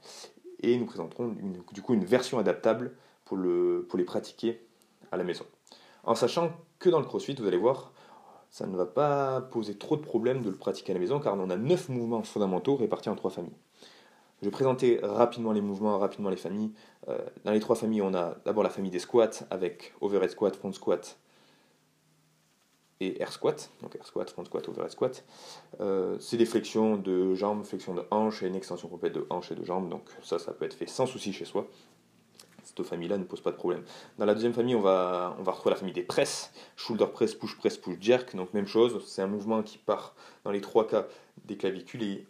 et 0.62 0.76
nous 0.76 0.86
présenterons 0.86 1.34
du 1.72 1.82
coup 1.82 1.94
une 1.94 2.04
version 2.04 2.38
adaptable 2.38 2.94
pour, 3.24 3.36
le, 3.36 3.86
pour 3.88 3.98
les 3.98 4.04
pratiquer 4.04 4.60
à 5.12 5.16
la 5.16 5.24
maison. 5.24 5.44
En 6.04 6.14
sachant 6.14 6.52
que 6.78 6.88
dans 6.88 7.00
le 7.00 7.06
crossfit, 7.06 7.34
vous 7.34 7.46
allez 7.46 7.56
voir, 7.56 7.92
ça 8.50 8.66
ne 8.66 8.76
va 8.76 8.86
pas 8.86 9.40
poser 9.40 9.76
trop 9.76 9.96
de 9.96 10.02
problèmes 10.02 10.42
de 10.42 10.50
le 10.50 10.56
pratiquer 10.56 10.92
à 10.92 10.94
la 10.94 11.00
maison 11.00 11.20
car 11.20 11.34
on 11.34 11.50
a 11.50 11.56
9 11.56 11.88
mouvements 11.88 12.22
fondamentaux 12.22 12.76
répartis 12.76 13.08
en 13.08 13.16
trois 13.16 13.30
familles. 13.30 13.56
Je 14.40 14.46
vais 14.46 14.50
présenter 14.50 14.98
rapidement 15.02 15.52
les 15.52 15.60
mouvements, 15.60 15.98
rapidement 15.98 16.30
les 16.30 16.36
familles. 16.36 16.72
Euh, 17.08 17.18
dans 17.44 17.52
les 17.52 17.60
trois 17.60 17.76
familles, 17.76 18.02
on 18.02 18.14
a 18.14 18.36
d'abord 18.46 18.62
la 18.62 18.70
famille 18.70 18.90
des 18.90 18.98
squats 18.98 19.44
avec 19.50 19.94
overhead 20.00 20.30
squat, 20.30 20.56
front 20.56 20.72
squat 20.72 21.18
et 23.00 23.20
air 23.20 23.32
squat. 23.32 23.70
Donc 23.82 23.96
air 23.96 24.06
squat, 24.06 24.30
front 24.30 24.44
squat, 24.44 24.68
overhead 24.68 24.90
squat. 24.90 25.24
Euh, 25.80 26.16
c'est 26.20 26.36
des 26.36 26.46
flexions 26.46 26.96
de 26.96 27.34
jambes, 27.34 27.64
flexions 27.64 27.94
de 27.94 28.04
hanches 28.10 28.42
et 28.42 28.46
une 28.46 28.56
extension 28.56 28.88
complète 28.88 29.14
de 29.14 29.26
hanches 29.30 29.52
et 29.52 29.54
de 29.54 29.64
jambes. 29.64 29.88
Donc 29.88 30.02
ça, 30.22 30.38
ça 30.38 30.52
peut 30.52 30.64
être 30.64 30.74
fait 30.74 30.86
sans 30.86 31.06
souci 31.06 31.32
chez 31.32 31.44
soi 31.44 31.66
cette 32.62 32.86
famille-là 32.86 33.18
ne 33.18 33.24
pose 33.24 33.40
pas 33.40 33.50
de 33.50 33.56
problème. 33.56 33.82
Dans 34.18 34.26
la 34.26 34.34
deuxième 34.34 34.52
famille, 34.52 34.74
on 34.74 34.80
va, 34.80 35.36
on 35.38 35.42
va 35.42 35.52
retrouver 35.52 35.70
la 35.70 35.76
famille 35.76 35.94
des 35.94 36.02
presses, 36.02 36.52
shoulder 36.76 37.06
press, 37.12 37.34
push 37.34 37.56
press, 37.56 37.76
push 37.76 37.96
jerk, 38.00 38.36
donc 38.36 38.52
même 38.54 38.66
chose, 38.66 39.02
c'est 39.06 39.22
un 39.22 39.26
mouvement 39.26 39.62
qui 39.62 39.78
part 39.78 40.14
dans 40.44 40.50
les 40.50 40.60
trois 40.60 40.86
cas 40.86 41.06
des 41.44 41.56
clavicules 41.56 42.02
et 42.02 42.26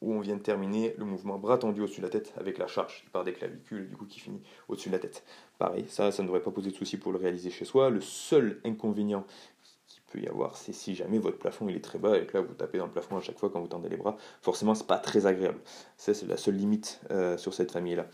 où 0.00 0.14
on 0.14 0.20
vient 0.20 0.36
de 0.36 0.42
terminer 0.42 0.94
le 0.96 1.04
mouvement 1.04 1.38
bras 1.38 1.58
tendu 1.58 1.80
au-dessus 1.80 2.00
de 2.00 2.06
la 2.06 2.10
tête 2.10 2.32
avec 2.36 2.58
la 2.58 2.68
charge 2.68 3.02
qui 3.02 3.10
part 3.10 3.24
des 3.24 3.32
clavicules 3.32 3.88
du 3.88 3.96
coup 3.96 4.06
qui 4.06 4.20
finit 4.20 4.40
au-dessus 4.68 4.90
de 4.90 4.94
la 4.94 5.00
tête. 5.00 5.24
Pareil, 5.58 5.86
ça, 5.88 6.12
ça 6.12 6.22
ne 6.22 6.28
devrait 6.28 6.42
pas 6.42 6.52
poser 6.52 6.70
de 6.70 6.76
souci 6.76 6.98
pour 6.98 7.10
le 7.10 7.18
réaliser 7.18 7.50
chez 7.50 7.64
soi. 7.64 7.90
Le 7.90 8.00
seul 8.00 8.60
inconvénient 8.64 9.26
peut 10.10 10.20
y 10.20 10.28
avoir, 10.28 10.56
c'est 10.56 10.72
si 10.72 10.94
jamais 10.94 11.18
votre 11.18 11.38
plafond 11.38 11.68
il 11.68 11.76
est 11.76 11.84
très 11.84 11.98
bas 11.98 12.16
et 12.16 12.26
que 12.26 12.36
là 12.36 12.42
vous 12.42 12.54
tapez 12.54 12.78
dans 12.78 12.86
le 12.86 12.92
plafond 12.92 13.16
à 13.16 13.20
chaque 13.20 13.38
fois 13.38 13.50
quand 13.50 13.60
vous 13.60 13.68
tendez 13.68 13.88
les 13.88 13.96
bras, 13.96 14.16
forcément 14.42 14.74
c'est 14.74 14.86
pas 14.86 14.98
très 14.98 15.26
agréable. 15.26 15.58
Ça 15.96 16.14
c'est 16.14 16.26
la 16.26 16.36
seule 16.36 16.56
limite 16.56 17.00
euh, 17.10 17.36
sur 17.36 17.54
cette 17.54 17.72
famille-là. 17.72 18.06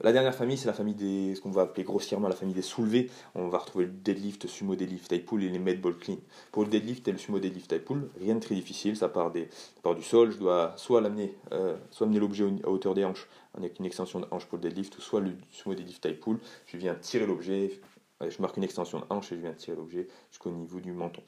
La 0.00 0.12
dernière 0.12 0.34
famille, 0.34 0.58
c'est 0.58 0.66
la 0.66 0.72
famille 0.72 0.94
des, 0.94 1.36
ce 1.36 1.40
qu'on 1.40 1.52
va 1.52 1.62
appeler 1.62 1.84
grossièrement 1.84 2.28
la 2.28 2.34
famille 2.34 2.54
des 2.54 2.62
soulevés. 2.62 3.10
On 3.36 3.48
va 3.48 3.58
retrouver 3.58 3.84
le 3.84 3.92
deadlift, 3.92 4.48
sumo 4.48 4.74
deadlift, 4.74 5.08
type 5.08 5.24
pull 5.24 5.44
et 5.44 5.48
les 5.48 5.60
med 5.60 5.80
ball 5.80 5.96
clean. 5.96 6.16
Pour 6.50 6.64
le 6.64 6.68
deadlift 6.68 7.06
et 7.06 7.12
le 7.12 7.18
sumo 7.18 7.38
deadlift 7.38 7.70
type 7.70 7.84
pull, 7.84 8.08
rien 8.20 8.34
de 8.34 8.40
très 8.40 8.56
difficile, 8.56 8.96
ça 8.96 9.08
part, 9.08 9.30
des, 9.30 9.48
du 9.96 10.02
sol. 10.02 10.32
Je 10.32 10.38
dois 10.38 10.72
soit 10.76 11.00
l'amener, 11.00 11.36
euh, 11.52 11.76
soit 11.92 12.06
amener 12.06 12.18
l'objet 12.18 12.44
à 12.64 12.68
hauteur 12.68 12.94
des 12.94 13.04
hanches 13.04 13.28
avec 13.56 13.78
une 13.78 13.84
extension 13.84 14.18
de 14.18 14.26
hanche 14.32 14.46
pour 14.46 14.58
le 14.58 14.62
deadlift, 14.62 14.98
ou 14.98 15.00
soit 15.00 15.20
le 15.20 15.30
sumo 15.52 15.76
deadlift 15.76 16.02
type 16.02 16.20
pull. 16.20 16.38
Je 16.66 16.76
viens 16.76 16.96
tirer 16.96 17.26
l'objet, 17.26 17.70
je 18.30 18.42
marque 18.42 18.56
une 18.56 18.64
extension 18.64 19.00
de 19.00 19.04
hanche 19.10 19.32
et 19.32 19.36
je 19.36 19.40
viens 19.40 19.52
tirer 19.52 19.76
l'objet 19.76 20.08
jusqu'au 20.30 20.50
niveau 20.50 20.80
du 20.80 20.92
menton. 20.92 21.22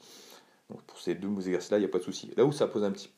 Donc 0.69 0.81
pour 0.83 0.99
ces 0.99 1.15
deux 1.15 1.29
exercices-là, 1.29 1.77
il 1.77 1.81
n'y 1.81 1.85
a 1.85 1.89
pas 1.89 1.99
de 1.99 2.03
souci. 2.03 2.31
Là 2.35 2.45
où 2.45 2.51
ça 2.51 2.67
pose 2.67 2.83
un 2.83 2.91
petit 2.91 3.09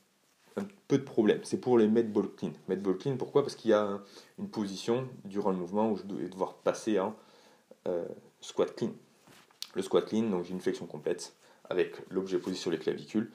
un 0.58 0.68
peu 0.88 0.98
de 0.98 1.04
problème. 1.04 1.40
C'est 1.44 1.60
pour 1.60 1.78
les 1.78 1.88
med 1.88 2.12
ball 2.12 2.30
clean. 2.36 2.52
Med 2.68 2.82
ball 2.82 2.98
clean, 2.98 3.18
pourquoi? 3.18 3.44
Parce 3.44 3.56
qu'il 3.56 3.72
y 3.72 3.74
a 3.74 4.00
une 4.38 4.50
position 4.50 5.08
durant 5.26 5.52
le 5.52 5.58
mouvement 5.58 5.92
où 5.92 5.98
je 5.98 6.04
vais 6.04 6.30
devoir 6.30 6.56
passer 6.56 7.00
en 7.00 7.16
euh, 7.88 8.06
squat 8.42 8.76
clean. 8.76 8.92
Le 9.76 9.82
squat 9.82 10.06
clean, 10.06 10.24
donc 10.30 10.46
j'ai 10.46 10.54
une 10.54 10.62
flexion 10.62 10.86
complète 10.86 11.34
avec 11.70 11.96
l'objet 12.10 12.40
posé 12.40 12.56
sur 12.56 12.72
les 12.72 12.80
clavicules 12.80 13.32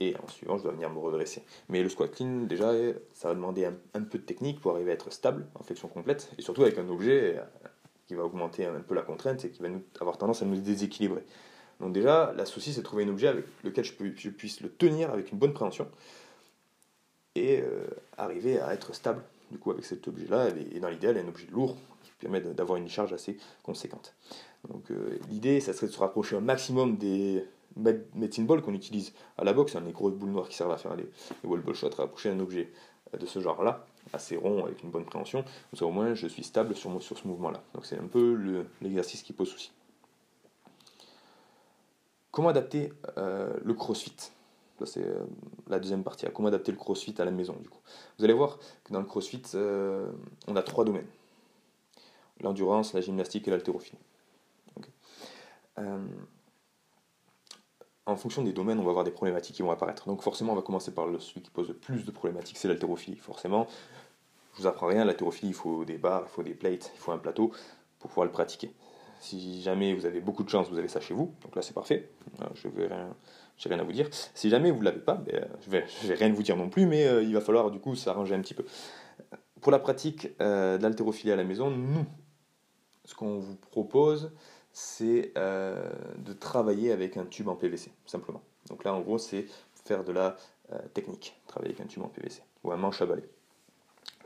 et 0.00 0.16
en 0.22 0.28
suivant, 0.28 0.56
je 0.58 0.62
dois 0.62 0.72
venir 0.72 0.90
me 0.90 0.98
redresser. 0.98 1.42
Mais 1.68 1.82
le 1.82 1.88
squat 1.88 2.10
clean, 2.10 2.42
déjà, 2.42 2.72
ça 3.12 3.28
va 3.28 3.34
demander 3.34 3.64
un, 3.64 4.02
peu 4.02 4.18
de 4.18 4.24
technique 4.24 4.60
pour 4.60 4.72
arriver 4.72 4.92
à 4.92 4.94
être 4.94 5.12
stable 5.12 5.46
en 5.54 5.62
flexion 5.62 5.88
complète 5.88 6.30
et 6.38 6.42
surtout 6.42 6.62
avec 6.62 6.78
un 6.78 6.88
objet 6.88 7.38
euh, 7.38 7.68
qui 8.08 8.14
va 8.14 8.24
augmenter 8.24 8.64
un 8.64 8.80
peu 8.80 8.94
la 8.94 9.02
contrainte 9.02 9.44
et 9.44 9.50
qui 9.50 9.62
va 9.62 9.68
nous, 9.68 9.82
avoir 10.00 10.16
tendance 10.18 10.42
à 10.42 10.46
nous 10.46 10.56
déséquilibrer. 10.56 11.22
Donc 11.78 11.92
déjà, 11.92 12.32
la 12.36 12.46
souci, 12.46 12.72
c'est 12.72 12.80
de 12.80 12.84
trouver 12.84 13.04
un 13.04 13.08
objet 13.08 13.28
avec 13.28 13.44
lequel 13.62 13.84
je, 13.84 14.30
puisse 14.30 14.60
le 14.62 14.70
tenir 14.70 15.10
avec 15.12 15.30
une 15.30 15.38
bonne 15.38 15.52
préhension 15.52 15.86
et 17.34 17.60
euh, 17.60 17.86
arriver 18.16 18.58
à 18.58 18.72
être 18.72 18.94
stable 18.94 19.22
du 19.52 19.58
coup 19.58 19.70
avec 19.70 19.84
cet 19.84 20.08
objet-là. 20.08 20.48
Et 20.72 20.80
dans 20.80 20.88
l'idéal, 20.88 21.18
un 21.18 21.28
objet 21.28 21.46
lourd 21.52 21.76
qui 22.02 22.10
permet 22.18 22.40
d'avoir 22.40 22.78
une 22.78 22.88
charge 22.88 23.12
assez 23.12 23.36
conséquente. 23.62 24.14
Donc 24.68 24.90
euh, 24.90 25.18
l'idée, 25.28 25.60
ça 25.60 25.72
serait 25.72 25.86
de 25.86 25.92
se 25.92 26.00
rapprocher 26.00 26.34
un 26.36 26.40
maximum 26.40 26.96
des 26.96 27.44
medicine 27.76 28.46
balls 28.46 28.62
qu'on 28.62 28.74
utilise 28.74 29.12
à 29.36 29.44
la 29.44 29.52
boxe, 29.52 29.76
hein, 29.76 29.82
les 29.84 29.92
grosses 29.92 30.14
boules 30.14 30.30
noires 30.30 30.48
qui 30.48 30.56
servent 30.56 30.72
à 30.72 30.78
faire 30.78 30.96
les, 30.96 31.06
wall 31.44 31.60
ball 31.60 31.74
shots, 31.74 31.90
rapprocher 31.96 32.30
un 32.30 32.40
objet 32.40 32.72
de 33.18 33.26
ce 33.26 33.40
genre-là, 33.40 33.86
assez 34.12 34.36
rond 34.36 34.64
avec 34.64 34.82
une 34.82 34.90
bonne 34.90 35.04
préhension, 35.04 35.44
ça 35.74 35.84
au 35.84 35.90
moins 35.90 36.14
je 36.14 36.26
suis 36.26 36.44
stable 36.44 36.74
sur, 36.74 37.00
sur 37.02 37.18
ce 37.18 37.26
mouvement-là. 37.28 37.62
Donc 37.74 37.86
c'est 37.86 37.98
un 37.98 38.06
peu 38.06 38.66
l'exercice 38.80 39.22
qui 39.22 39.32
pose 39.32 39.48
souci. 39.48 39.72
Comment 42.30 42.48
adapter 42.48 42.92
euh, 43.16 43.52
le 43.64 43.74
crossfit? 43.74 44.14
C'est 44.84 45.04
euh, 45.04 45.24
la 45.66 45.80
deuxième 45.80 46.04
partie. 46.04 46.26
Comment 46.32 46.48
adapter 46.48 46.70
le 46.70 46.78
crossfit 46.78 47.14
à 47.18 47.24
la 47.24 47.32
maison, 47.32 47.56
du 47.60 47.68
coup? 47.68 47.80
Vous 48.16 48.24
allez 48.24 48.32
voir 48.32 48.60
que 48.84 48.92
dans 48.92 49.00
le 49.00 49.06
crossfit, 49.06 49.42
euh, 49.54 50.08
on 50.46 50.54
a 50.54 50.62
trois 50.62 50.84
domaines 50.84 51.08
l'endurance, 52.40 52.92
la 52.94 53.00
gymnastique 53.00 53.48
et 53.48 53.50
l'haltérophilie. 53.50 53.98
En 58.08 58.16
fonction 58.16 58.42
des 58.42 58.52
domaines, 58.52 58.78
on 58.78 58.84
va 58.84 58.90
avoir 58.90 59.04
des 59.04 59.10
problématiques 59.10 59.56
qui 59.56 59.62
vont 59.62 59.70
apparaître. 59.70 60.06
Donc 60.06 60.22
forcément, 60.22 60.52
on 60.52 60.56
va 60.56 60.62
commencer 60.62 60.92
par 60.92 61.06
celui 61.20 61.42
qui 61.42 61.50
pose 61.50 61.68
le 61.68 61.74
plus 61.74 62.04
de 62.04 62.10
problématiques, 62.10 62.56
c'est 62.56 62.68
l'haltérophilie. 62.68 63.18
Forcément, 63.18 63.66
je 64.54 64.62
vous 64.62 64.66
apprends 64.66 64.86
rien, 64.86 65.04
l'haltérophilie, 65.04 65.50
il 65.50 65.54
faut 65.54 65.84
des 65.84 65.98
barres, 65.98 66.24
il 66.26 66.30
faut 66.30 66.42
des 66.42 66.54
plates, 66.54 66.90
il 66.94 66.98
faut 66.98 67.12
un 67.12 67.18
plateau 67.18 67.52
pour 67.98 68.08
pouvoir 68.08 68.24
le 68.24 68.32
pratiquer. 68.32 68.72
Si 69.20 69.60
jamais 69.62 69.94
vous 69.94 70.06
avez 70.06 70.20
beaucoup 70.20 70.42
de 70.42 70.48
chance, 70.48 70.68
vous 70.70 70.78
avez 70.78 70.88
ça 70.88 71.00
chez 71.00 71.12
vous, 71.12 71.34
donc 71.42 71.54
là 71.54 71.60
c'est 71.60 71.74
parfait, 71.74 72.08
euh, 72.40 72.46
je 72.54 72.68
n'ai 72.68 72.86
rien, 72.86 73.14
rien, 73.66 73.78
à 73.78 73.82
vous 73.82 73.92
dire. 73.92 74.08
Si 74.34 74.48
jamais 74.48 74.70
vous 74.70 74.78
ne 74.78 74.84
l'avez 74.84 75.00
pas, 75.00 75.14
ben, 75.14 75.34
euh, 75.34 75.44
je 75.60 75.70
vais, 75.70 75.84
vais 76.04 76.14
rien 76.14 76.32
vous 76.32 76.42
dire 76.42 76.56
non 76.56 76.70
plus, 76.70 76.86
mais 76.86 77.06
euh, 77.06 77.22
il 77.22 77.34
va 77.34 77.40
falloir 77.40 77.70
du 77.70 77.78
coup 77.78 77.94
s'arranger 77.94 78.34
un 78.34 78.40
petit 78.40 78.54
peu. 78.54 78.64
Pour 79.60 79.72
la 79.72 79.80
pratique 79.80 80.38
de 80.38 80.80
l'haltérophilie 80.80 81.32
à 81.32 81.36
la 81.36 81.42
maison, 81.42 81.68
nous, 81.68 82.06
ce 83.04 83.14
qu'on 83.16 83.40
vous 83.40 83.56
propose, 83.56 84.30
c'est 84.78 85.32
de 85.34 86.32
travailler 86.32 86.92
avec 86.92 87.16
un 87.16 87.24
tube 87.24 87.48
en 87.48 87.56
PVC, 87.56 87.90
simplement. 88.06 88.42
Donc 88.68 88.84
là 88.84 88.94
en 88.94 89.00
gros 89.00 89.18
c'est 89.18 89.46
faire 89.84 90.04
de 90.04 90.12
la 90.12 90.36
technique, 90.94 91.40
travailler 91.48 91.74
avec 91.74 91.84
un 91.84 91.88
tube 91.88 92.02
en 92.02 92.08
PVC, 92.08 92.42
ou 92.62 92.70
un 92.70 92.76
manche 92.76 93.02
à 93.02 93.06
balai. 93.06 93.28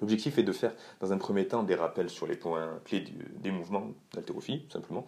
L'objectif 0.03 0.37
est 0.37 0.43
de 0.43 0.53
faire 0.53 0.75
dans 1.01 1.13
un 1.13 1.17
premier 1.17 1.49
temps 1.49 1.63
des 1.63 1.75
rappels 1.75 2.11
sur 2.11 2.27
les 2.27 2.37
points 2.37 2.81
clés 2.85 3.05
des 3.37 3.51
mouvements 3.51 3.89
d'haltérophilie, 4.13 4.67
simplement, 4.71 5.07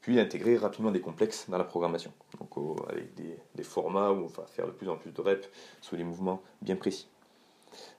puis 0.00 0.18
intégrer 0.18 0.56
rapidement 0.56 0.90
des 0.90 1.00
complexes 1.00 1.48
dans 1.48 1.58
la 1.58 1.64
programmation, 1.64 2.12
donc 2.40 2.50
avec 2.88 3.14
des, 3.14 3.62
formats 3.62 4.10
où 4.10 4.24
on 4.24 4.26
va 4.26 4.46
faire 4.46 4.66
de 4.66 4.72
plus 4.72 4.88
en 4.88 4.96
plus 4.96 5.12
de 5.12 5.20
reps 5.20 5.48
sur 5.82 5.96
des 5.96 6.04
mouvements 6.04 6.42
bien 6.62 6.74
précis. 6.74 7.06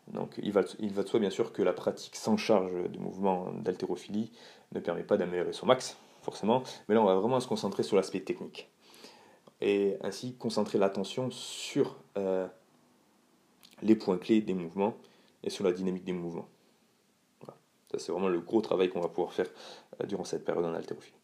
Donc 0.07 0.33
il 0.41 0.51
va, 0.51 0.63
il 0.79 0.91
va 0.93 1.03
de 1.03 1.07
soi 1.07 1.21
bien 1.21 1.29
sûr 1.29 1.53
que 1.53 1.61
la 1.61 1.71
pratique 1.71 2.17
sans 2.17 2.35
charge 2.35 2.73
de 2.73 2.97
mouvements 2.97 3.53
d'haltérophilie 3.53 4.31
ne 4.73 4.79
permet 4.79 5.03
pas 5.03 5.15
d'améliorer 5.15 5.53
son 5.53 5.67
max, 5.67 5.95
forcément, 6.21 6.63
mais 6.87 6.95
là 6.95 7.01
on 7.01 7.05
va 7.05 7.15
vraiment 7.15 7.39
se 7.39 7.47
concentrer 7.47 7.83
sur 7.83 7.95
l'aspect 7.95 8.21
technique. 8.21 8.69
Et 9.59 9.97
ainsi 10.01 10.35
concentrer 10.35 10.79
l'attention 10.79 11.29
sur 11.29 11.97
euh, 12.17 12.47
les 13.83 13.95
points 13.95 14.17
clés 14.17 14.41
des 14.41 14.55
mouvements 14.55 14.95
et 15.43 15.49
sur 15.49 15.63
la 15.63 15.71
dynamique 15.71 16.03
des 16.03 16.13
mouvements. 16.13 16.47
Ça, 17.91 17.99
c'est 17.99 18.11
vraiment 18.11 18.29
le 18.29 18.39
gros 18.39 18.61
travail 18.61 18.89
qu'on 18.89 19.01
va 19.01 19.09
pouvoir 19.09 19.33
faire 19.33 19.47
euh, 20.01 20.05
durant 20.05 20.23
cette 20.23 20.45
période 20.45 20.65
en 20.65 20.73
haltérophilie. 20.73 21.17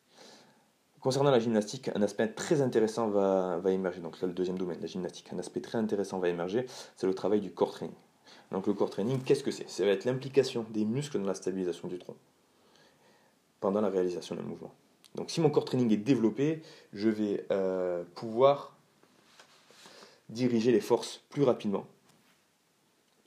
Concernant 1.00 1.32
la 1.32 1.40
gymnastique, 1.40 1.90
un 1.96 2.02
aspect 2.02 2.28
très 2.28 2.62
intéressant 2.62 3.08
va, 3.08 3.58
va 3.60 3.72
émerger. 3.72 4.02
Donc 4.02 4.20
là, 4.20 4.28
le 4.28 4.34
deuxième 4.34 4.58
domaine, 4.58 4.80
la 4.82 4.88
gymnastique. 4.88 5.32
Un 5.32 5.40
aspect 5.40 5.62
très 5.62 5.78
intéressant 5.78 6.20
va 6.20 6.28
émerger, 6.28 6.66
c'est 6.96 7.08
le 7.08 7.14
travail 7.14 7.40
du 7.40 7.52
core 7.54 7.72
training. 7.72 7.96
Donc 8.52 8.68
le 8.68 8.74
core 8.74 8.90
training, 8.90 9.22
qu'est-ce 9.24 9.44
que 9.44 9.52
c'est? 9.52 9.70
Ça 9.70 9.86
va 9.86 9.92
être 9.92 10.06
l'implication 10.06 10.66
des 10.70 10.84
muscles 10.84 11.20
dans 11.20 11.28
la 11.28 11.36
stabilisation 11.36 11.88
du 11.88 12.00
tronc 12.00 12.16
pendant 13.60 13.82
la 13.82 13.90
réalisation 13.90 14.36
d'un 14.36 14.44
mouvement. 14.44 14.74
Donc 15.18 15.32
si 15.32 15.42
mon 15.42 15.50
core 15.50 15.66
training 15.66 15.92
est 15.92 15.98
développé, 15.98 16.62
je 16.94 17.10
vais 17.10 17.46
euh, 17.52 18.04
pouvoir 18.16 18.78
diriger 20.30 20.72
les 20.72 20.82
forces 20.82 21.22
plus 21.30 21.44
rapidement 21.44 21.86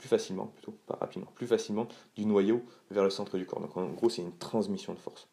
plus 0.00 0.08
facilement, 0.08 0.46
plutôt, 0.46 0.72
pas 0.86 0.96
rapidement, 0.98 1.30
plus 1.34 1.46
facilement 1.46 1.86
du 2.16 2.24
noyau 2.24 2.62
vers 2.90 3.04
le 3.04 3.10
centre 3.10 3.36
du 3.36 3.44
corps. 3.44 3.60
Donc 3.60 3.76
en 3.76 3.86
gros, 3.88 4.08
c'est 4.08 4.22
une 4.22 4.32
transmission 4.32 4.94
de 4.94 4.98
force 4.98 5.28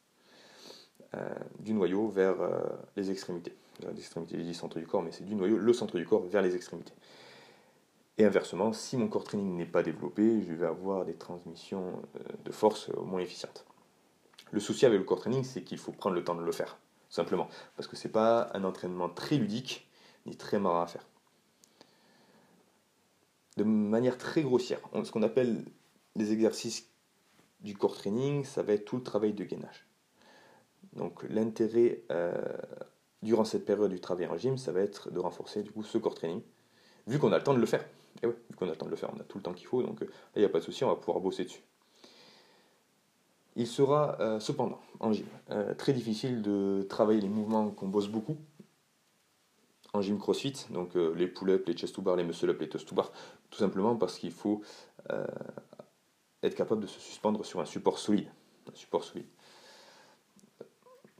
euh, 1.15 1.25
du 1.59 1.73
noyau 1.73 2.09
vers 2.09 2.41
euh, 2.41 2.59
les 2.97 3.09
extrémités. 3.09 3.53
Les 3.81 3.97
extrémités, 3.97 4.43
je 4.43 4.51
centre 4.51 4.77
du 4.77 4.85
corps, 4.85 5.01
mais 5.01 5.13
c'est 5.13 5.23
du 5.23 5.35
noyau, 5.35 5.57
le 5.57 5.71
centre 5.71 5.97
du 5.97 6.05
corps 6.05 6.21
vers 6.23 6.41
les 6.41 6.53
extrémités. 6.53 6.91
Et 8.17 8.25
inversement, 8.25 8.73
si 8.73 8.97
mon 8.97 9.07
corps 9.07 9.23
training 9.23 9.55
n'est 9.55 9.65
pas 9.65 9.83
développé, 9.83 10.41
je 10.41 10.53
vais 10.53 10.65
avoir 10.65 11.05
des 11.05 11.13
transmissions 11.13 12.01
de 12.43 12.51
force 12.51 12.89
moins 13.05 13.21
efficientes. 13.21 13.65
Le 14.51 14.59
souci 14.59 14.85
avec 14.85 14.99
le 14.99 15.05
corps 15.05 15.19
training, 15.19 15.43
c'est 15.43 15.63
qu'il 15.63 15.77
faut 15.77 15.91
prendre 15.91 16.15
le 16.15 16.23
temps 16.23 16.35
de 16.35 16.43
le 16.43 16.51
faire, 16.51 16.77
simplement, 17.09 17.47
parce 17.75 17.87
que 17.87 17.95
c'est 17.95 18.11
pas 18.11 18.49
un 18.53 18.63
entraînement 18.63 19.09
très 19.09 19.37
ludique 19.37 19.87
ni 20.25 20.35
très 20.35 20.59
marrant 20.59 20.81
à 20.81 20.87
faire 20.87 21.05
de 23.57 23.63
manière 23.63 24.17
très 24.17 24.43
grossière. 24.43 24.79
Ce 25.03 25.11
qu'on 25.11 25.23
appelle 25.23 25.65
les 26.15 26.31
exercices 26.31 26.89
du 27.59 27.75
corps 27.75 27.97
training, 27.97 28.45
ça 28.45 28.63
va 28.63 28.73
être 28.73 28.85
tout 28.85 28.97
le 28.97 29.03
travail 29.03 29.33
de 29.33 29.43
gainage. 29.43 29.87
Donc 30.93 31.23
l'intérêt 31.29 32.03
euh, 32.11 32.33
durant 33.23 33.45
cette 33.45 33.65
période 33.65 33.91
du 33.91 33.99
travail 33.99 34.27
en 34.27 34.37
gym, 34.37 34.57
ça 34.57 34.71
va 34.71 34.81
être 34.81 35.11
de 35.11 35.19
renforcer 35.19 35.63
du 35.63 35.71
coup 35.71 35.83
ce 35.83 35.97
corps 35.97 36.15
training, 36.15 36.41
vu 37.07 37.19
qu'on 37.19 37.31
a 37.31 37.37
le 37.37 37.43
temps 37.43 37.55
de 37.55 37.59
le 37.59 37.65
faire. 37.65 37.81
Et 37.81 38.21
eh 38.23 38.27
oui, 38.27 38.33
vu 38.49 38.55
qu'on 38.55 38.67
a 38.67 38.71
le 38.71 38.75
temps 38.75 38.85
de 38.85 38.91
le 38.91 38.95
faire, 38.95 39.11
on 39.15 39.19
a 39.19 39.23
tout 39.23 39.37
le 39.37 39.43
temps 39.43 39.53
qu'il 39.53 39.67
faut, 39.67 39.83
donc 39.83 40.01
euh, 40.01 40.09
il 40.35 40.39
n'y 40.39 40.45
a 40.45 40.49
pas 40.49 40.59
de 40.59 40.63
souci, 40.63 40.83
on 40.83 40.87
va 40.87 40.95
pouvoir 40.95 41.19
bosser 41.19 41.43
dessus. 41.43 41.61
Il 43.57 43.67
sera 43.67 44.17
euh, 44.21 44.39
cependant 44.39 44.79
en 44.99 45.11
gym 45.11 45.25
très 45.77 45.91
difficile 45.91 46.41
de 46.41 46.85
travailler 46.89 47.19
les 47.19 47.29
mouvements 47.29 47.69
qu'on 47.71 47.87
bosse 47.87 48.07
beaucoup, 48.07 48.37
en 49.93 50.01
gym 50.01 50.19
crossfit, 50.19 50.67
donc 50.69 50.95
euh, 50.95 51.13
les 51.15 51.27
pull-ups, 51.27 51.67
les 51.67 51.73
chest 51.73 51.95
to 51.95 52.01
bar, 52.01 52.15
les 52.15 52.23
muscle-up, 52.23 52.59
les 52.59 52.69
toast 52.69 52.87
to 52.87 52.95
bar, 52.95 53.11
tout 53.49 53.59
simplement 53.59 53.95
parce 53.95 54.17
qu'il 54.17 54.31
faut 54.31 54.61
euh, 55.11 55.25
être 56.43 56.55
capable 56.55 56.81
de 56.81 56.87
se 56.87 56.99
suspendre 56.99 57.45
sur 57.45 57.59
un 57.59 57.65
support 57.65 57.99
solide. 57.99 58.27
Un 58.71 58.75
support 58.75 59.03
solide. 59.03 59.27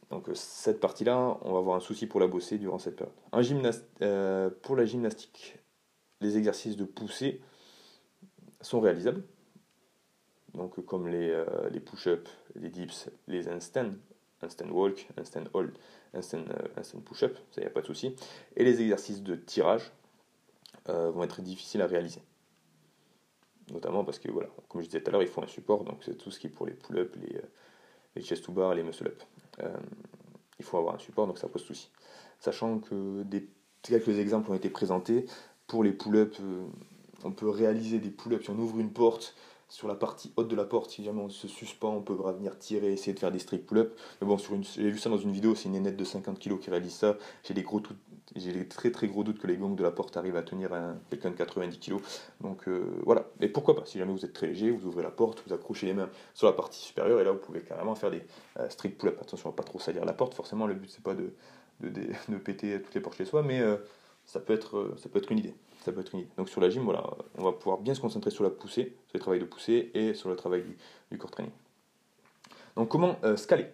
Donc 0.09 0.29
euh, 0.29 0.35
cette 0.35 0.79
partie-là, 0.79 1.37
on 1.41 1.53
va 1.53 1.59
avoir 1.59 1.75
un 1.75 1.81
souci 1.81 2.07
pour 2.07 2.19
la 2.19 2.27
bosser 2.27 2.57
durant 2.57 2.79
cette 2.79 2.95
période. 2.95 3.15
En 3.31 3.41
pour 4.61 4.75
la 4.75 4.85
gymnastique, 4.85 5.57
les 6.21 6.37
exercices 6.37 6.77
de 6.77 6.85
poussée 6.85 7.41
sont 8.61 8.79
réalisables. 8.79 9.23
Donc 10.57 10.83
comme 10.85 11.07
les, 11.07 11.45
les 11.71 11.79
push-ups, 11.79 12.29
les 12.55 12.69
dips, 12.69 13.09
les 13.27 13.47
handstands, 13.47 13.93
handstand 14.41 14.71
walk, 14.71 15.07
handstand 15.17 15.45
hold, 15.53 15.73
instant, 16.13 16.43
euh, 16.49 16.99
push-up, 17.05 17.37
ça 17.51 17.61
y 17.61 17.65
a 17.65 17.69
pas 17.69 17.81
de 17.81 17.85
souci. 17.85 18.15
Et 18.55 18.63
les 18.63 18.81
exercices 18.81 19.21
de 19.21 19.35
tirage 19.35 19.91
euh, 20.89 21.11
vont 21.11 21.23
être 21.23 21.41
difficiles 21.41 21.81
à 21.81 21.87
réaliser. 21.87 22.21
Notamment 23.71 24.05
parce 24.05 24.19
que, 24.19 24.31
voilà, 24.31 24.49
comme 24.69 24.81
je 24.81 24.87
disais 24.87 25.01
tout 25.01 25.09
à 25.09 25.11
l'heure, 25.11 25.23
il 25.23 25.27
faut 25.27 25.41
un 25.41 25.47
support, 25.47 25.83
donc 25.83 26.03
c'est 26.03 26.17
tout 26.17 26.31
ce 26.31 26.39
qui 26.39 26.47
est 26.47 26.49
pour 26.49 26.65
les 26.65 26.73
pull-up, 26.73 27.15
les, 27.15 27.37
euh, 27.37 27.41
les 28.15 28.21
chest 28.21 28.45
to 28.45 28.51
bar, 28.51 28.73
les 28.73 28.83
muscle-up. 28.83 29.21
il 30.59 30.65
faut 30.65 30.77
avoir 30.77 30.95
un 30.95 30.99
support, 30.99 31.27
donc 31.27 31.37
ça 31.37 31.47
pose 31.47 31.63
souci. 31.63 31.89
Sachant 32.39 32.79
que 32.79 33.23
des, 33.23 33.47
quelques 33.81 34.19
exemples 34.19 34.51
ont 34.51 34.55
été 34.55 34.69
présentés. 34.69 35.25
Pour 35.65 35.83
les 35.83 35.91
pull-up, 35.91 36.35
on 37.25 37.31
peut 37.31 37.49
réaliser 37.49 37.99
des 37.99 38.09
pull-ups 38.09 38.45
si 38.45 38.49
on 38.51 38.57
ouvre 38.57 38.79
une 38.79 38.93
porte 38.93 39.35
sur 39.69 39.87
la 39.87 39.95
partie 39.95 40.31
haute 40.37 40.47
de 40.47 40.55
la 40.55 40.63
porte, 40.63 40.91
si 40.91 41.03
jamais 41.03 41.21
on 41.21 41.29
se 41.29 41.47
suspend, 41.47 41.95
on 41.95 42.01
peut 42.01 42.13
venir 42.13 42.57
tirer, 42.57 42.93
essayer 42.93 43.13
de 43.13 43.19
faire 43.19 43.31
des 43.31 43.39
strict 43.39 43.65
pull-up. 43.67 43.97
Mais 44.21 44.27
bon, 44.27 44.37
j'ai 44.37 44.89
vu 44.89 44.97
ça 44.97 45.09
dans 45.09 45.17
une 45.17 45.31
vidéo, 45.31 45.55
c'est 45.55 45.65
une 45.65 45.73
nénette 45.73 45.97
de 45.97 46.03
50 46.03 46.39
kg 46.39 46.57
qui 46.59 46.69
réalise 46.69 46.93
ça. 46.93 47.17
J'ai 47.43 47.53
des 47.53 47.63
gros 47.63 47.81
j'ai 48.35 48.51
des 48.51 48.67
très 48.67 48.91
très 48.91 49.07
gros 49.07 49.23
doutes 49.23 49.39
que 49.39 49.47
les 49.47 49.57
gongs 49.57 49.75
de 49.75 49.83
la 49.83 49.91
porte 49.91 50.17
arrivent 50.17 50.35
à 50.35 50.43
tenir 50.43 50.73
un, 50.73 50.97
quelqu'un 51.09 51.31
de 51.31 51.35
90 51.35 51.79
kg. 51.79 51.97
Donc 52.41 52.67
euh, 52.67 52.85
voilà. 53.03 53.25
Et 53.41 53.49
pourquoi 53.49 53.75
pas 53.75 53.85
Si 53.85 53.97
jamais 53.97 54.11
vous 54.11 54.25
êtes 54.25 54.33
très 54.33 54.47
léger, 54.47 54.71
vous 54.71 54.87
ouvrez 54.87 55.03
la 55.03 55.11
porte, 55.11 55.43
vous 55.45 55.53
accrochez 55.53 55.85
les 55.85 55.93
mains 55.93 56.09
sur 56.33 56.47
la 56.47 56.53
partie 56.53 56.79
supérieure 56.79 57.19
et 57.19 57.23
là 57.23 57.31
vous 57.31 57.39
pouvez 57.39 57.61
carrément 57.61 57.95
faire 57.95 58.11
des 58.11 58.23
euh, 58.59 58.69
strict 58.69 58.97
pull-up. 58.97 59.17
Attention 59.21 59.49
à 59.49 59.53
pas 59.53 59.63
trop 59.63 59.79
salir 59.79 60.05
la 60.05 60.13
porte. 60.13 60.33
Forcément, 60.33 60.67
le 60.67 60.75
but 60.75 60.89
c'est 60.89 61.03
pas 61.03 61.13
de, 61.13 61.33
de, 61.81 62.37
péter 62.43 62.81
toutes 62.81 62.95
les 62.95 63.01
portes 63.01 63.17
chez 63.17 63.25
soi, 63.25 63.43
mais 63.43 63.59
euh, 63.59 63.77
ça 64.25 64.39
peut 64.39 64.53
être 64.53 64.93
ça 64.97 65.09
peut 65.09 65.19
être 65.19 65.31
une 65.31 65.39
idée 65.39 65.55
peut 65.91 66.01
être. 66.01 66.15
Donc 66.37 66.49
sur 66.49 66.61
la 66.61 66.69
gym, 66.69 66.83
voilà, 66.83 67.03
on 67.37 67.43
va 67.43 67.51
pouvoir 67.51 67.77
bien 67.79 67.93
se 67.93 68.01
concentrer 68.01 68.31
sur 68.31 68.43
la 68.43 68.49
poussée, 68.49 68.97
sur 69.07 69.15
le 69.15 69.19
travail 69.19 69.39
de 69.39 69.45
poussée 69.45 69.91
et 69.93 70.13
sur 70.13 70.29
le 70.29 70.35
travail 70.35 70.63
du, 71.11 71.17
core 71.17 71.31
training. 71.31 71.51
Donc 72.75 72.89
comment 72.89 73.17
euh, 73.23 73.37
scaler? 73.37 73.67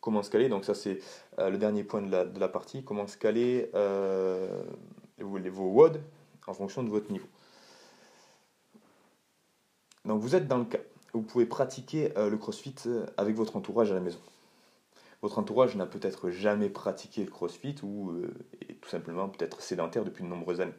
Comment 0.00 0.22
scaler? 0.22 0.48
Donc 0.48 0.64
ça 0.64 0.74
c'est 0.74 0.98
euh, 1.38 1.50
le 1.50 1.58
dernier 1.58 1.84
point 1.84 2.02
de 2.02 2.10
la, 2.10 2.24
de 2.24 2.38
la, 2.38 2.48
partie. 2.48 2.84
Comment 2.84 3.06
scaler 3.06 3.70
euh, 3.74 4.62
vos 5.18 5.38
WOD 5.38 6.00
en 6.46 6.54
fonction 6.54 6.82
de 6.82 6.88
votre 6.88 7.10
niveau. 7.12 7.28
Donc 10.04 10.20
vous 10.20 10.34
êtes 10.34 10.48
dans 10.48 10.58
le 10.58 10.64
cas 10.64 10.78
où 11.14 11.18
vous 11.18 11.22
pouvez 11.22 11.46
pratiquer 11.46 12.12
le 12.16 12.36
CrossFit 12.36 12.74
avec 13.16 13.36
votre 13.36 13.54
entourage 13.56 13.92
à 13.92 13.94
la 13.94 14.00
maison. 14.00 14.18
Votre 15.20 15.38
entourage 15.38 15.76
n'a 15.76 15.86
peut-être 15.86 16.30
jamais 16.30 16.68
pratiqué 16.68 17.22
le 17.22 17.30
CrossFit 17.30 17.76
ou 17.84 18.12
est 18.60 18.80
tout 18.80 18.88
simplement 18.88 19.28
peut-être 19.28 19.62
sédentaire 19.62 20.04
depuis 20.04 20.24
de 20.24 20.28
nombreuses 20.28 20.60
années. 20.60 20.74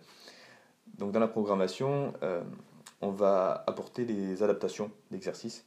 Donc 0.97 1.11
dans 1.11 1.19
la 1.19 1.27
programmation, 1.27 2.13
euh, 2.23 2.43
on 3.01 3.09
va 3.09 3.63
apporter 3.67 4.05
des 4.05 4.43
adaptations 4.43 4.91
d'exercices 5.11 5.65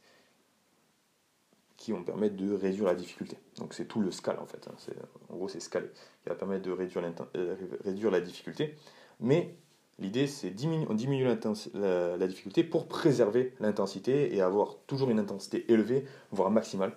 qui 1.75 1.91
vont 1.91 2.03
permettre 2.03 2.35
de 2.35 2.53
réduire 2.53 2.85
la 2.87 2.95
difficulté. 2.95 3.37
Donc 3.57 3.73
c'est 3.73 3.85
tout 3.85 4.01
le 4.01 4.11
scale 4.11 4.39
en 4.39 4.45
fait. 4.45 4.67
Hein. 4.67 4.93
En 5.29 5.35
gros 5.35 5.47
c'est 5.47 5.59
scaler, 5.59 5.91
qui 6.23 6.29
va 6.29 6.35
permettre 6.35 6.63
de 6.63 6.71
réduire, 6.71 7.03
euh, 7.35 7.55
réduire 7.83 8.11
la 8.11 8.21
difficulté. 8.21 8.75
Mais 9.19 9.55
L'idée, 9.99 10.27
c'est 10.27 10.51
diminuer, 10.51 10.85
on 10.91 10.93
diminue 10.93 11.25
la, 11.25 12.17
la, 12.17 12.27
difficulté 12.27 12.63
pour 12.63 12.87
préserver 12.87 13.55
l'intensité 13.59 14.35
et 14.35 14.41
avoir 14.41 14.75
toujours 14.85 15.09
une 15.09 15.17
intensité 15.17 15.71
élevée, 15.71 16.05
voire 16.31 16.51
maximale, 16.51 16.95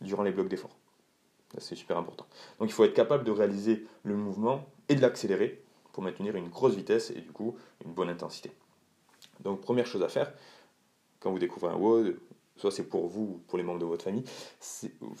durant 0.00 0.24
les 0.24 0.32
blocs 0.32 0.48
d'effort. 0.48 0.76
C'est 1.58 1.76
super 1.76 1.96
important. 1.96 2.26
Donc 2.58 2.70
il 2.70 2.72
faut 2.72 2.84
être 2.84 2.94
capable 2.94 3.22
de 3.22 3.30
réaliser 3.30 3.86
le 4.02 4.16
mouvement 4.16 4.64
et 4.88 4.96
de 4.96 5.00
l'accélérer 5.00 5.62
pour 5.92 6.02
maintenir 6.02 6.36
une 6.36 6.48
grosse 6.48 6.74
vitesse 6.74 7.10
et 7.10 7.20
du 7.20 7.30
coup 7.30 7.56
une 7.84 7.92
bonne 7.92 8.08
intensité. 8.08 8.50
Donc 9.40 9.60
première 9.60 9.86
chose 9.86 10.02
à 10.02 10.08
faire, 10.08 10.32
quand 11.20 11.30
vous 11.30 11.38
découvrez 11.38 11.72
un 11.72 11.76
WOD, 11.76 12.18
soit 12.56 12.70
c'est 12.70 12.88
pour 12.88 13.06
vous 13.06 13.22
ou 13.22 13.40
pour 13.46 13.58
les 13.58 13.64
membres 13.64 13.80
de 13.80 13.84
votre 13.84 14.04
famille, 14.04 14.24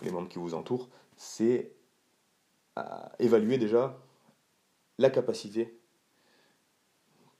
les 0.02 0.10
membres 0.10 0.28
qui 0.28 0.38
vous 0.38 0.54
entourent, 0.54 0.88
c'est 1.16 1.72
évaluer 3.18 3.58
déjà 3.58 3.98
la 4.98 5.10
capacité 5.10 5.78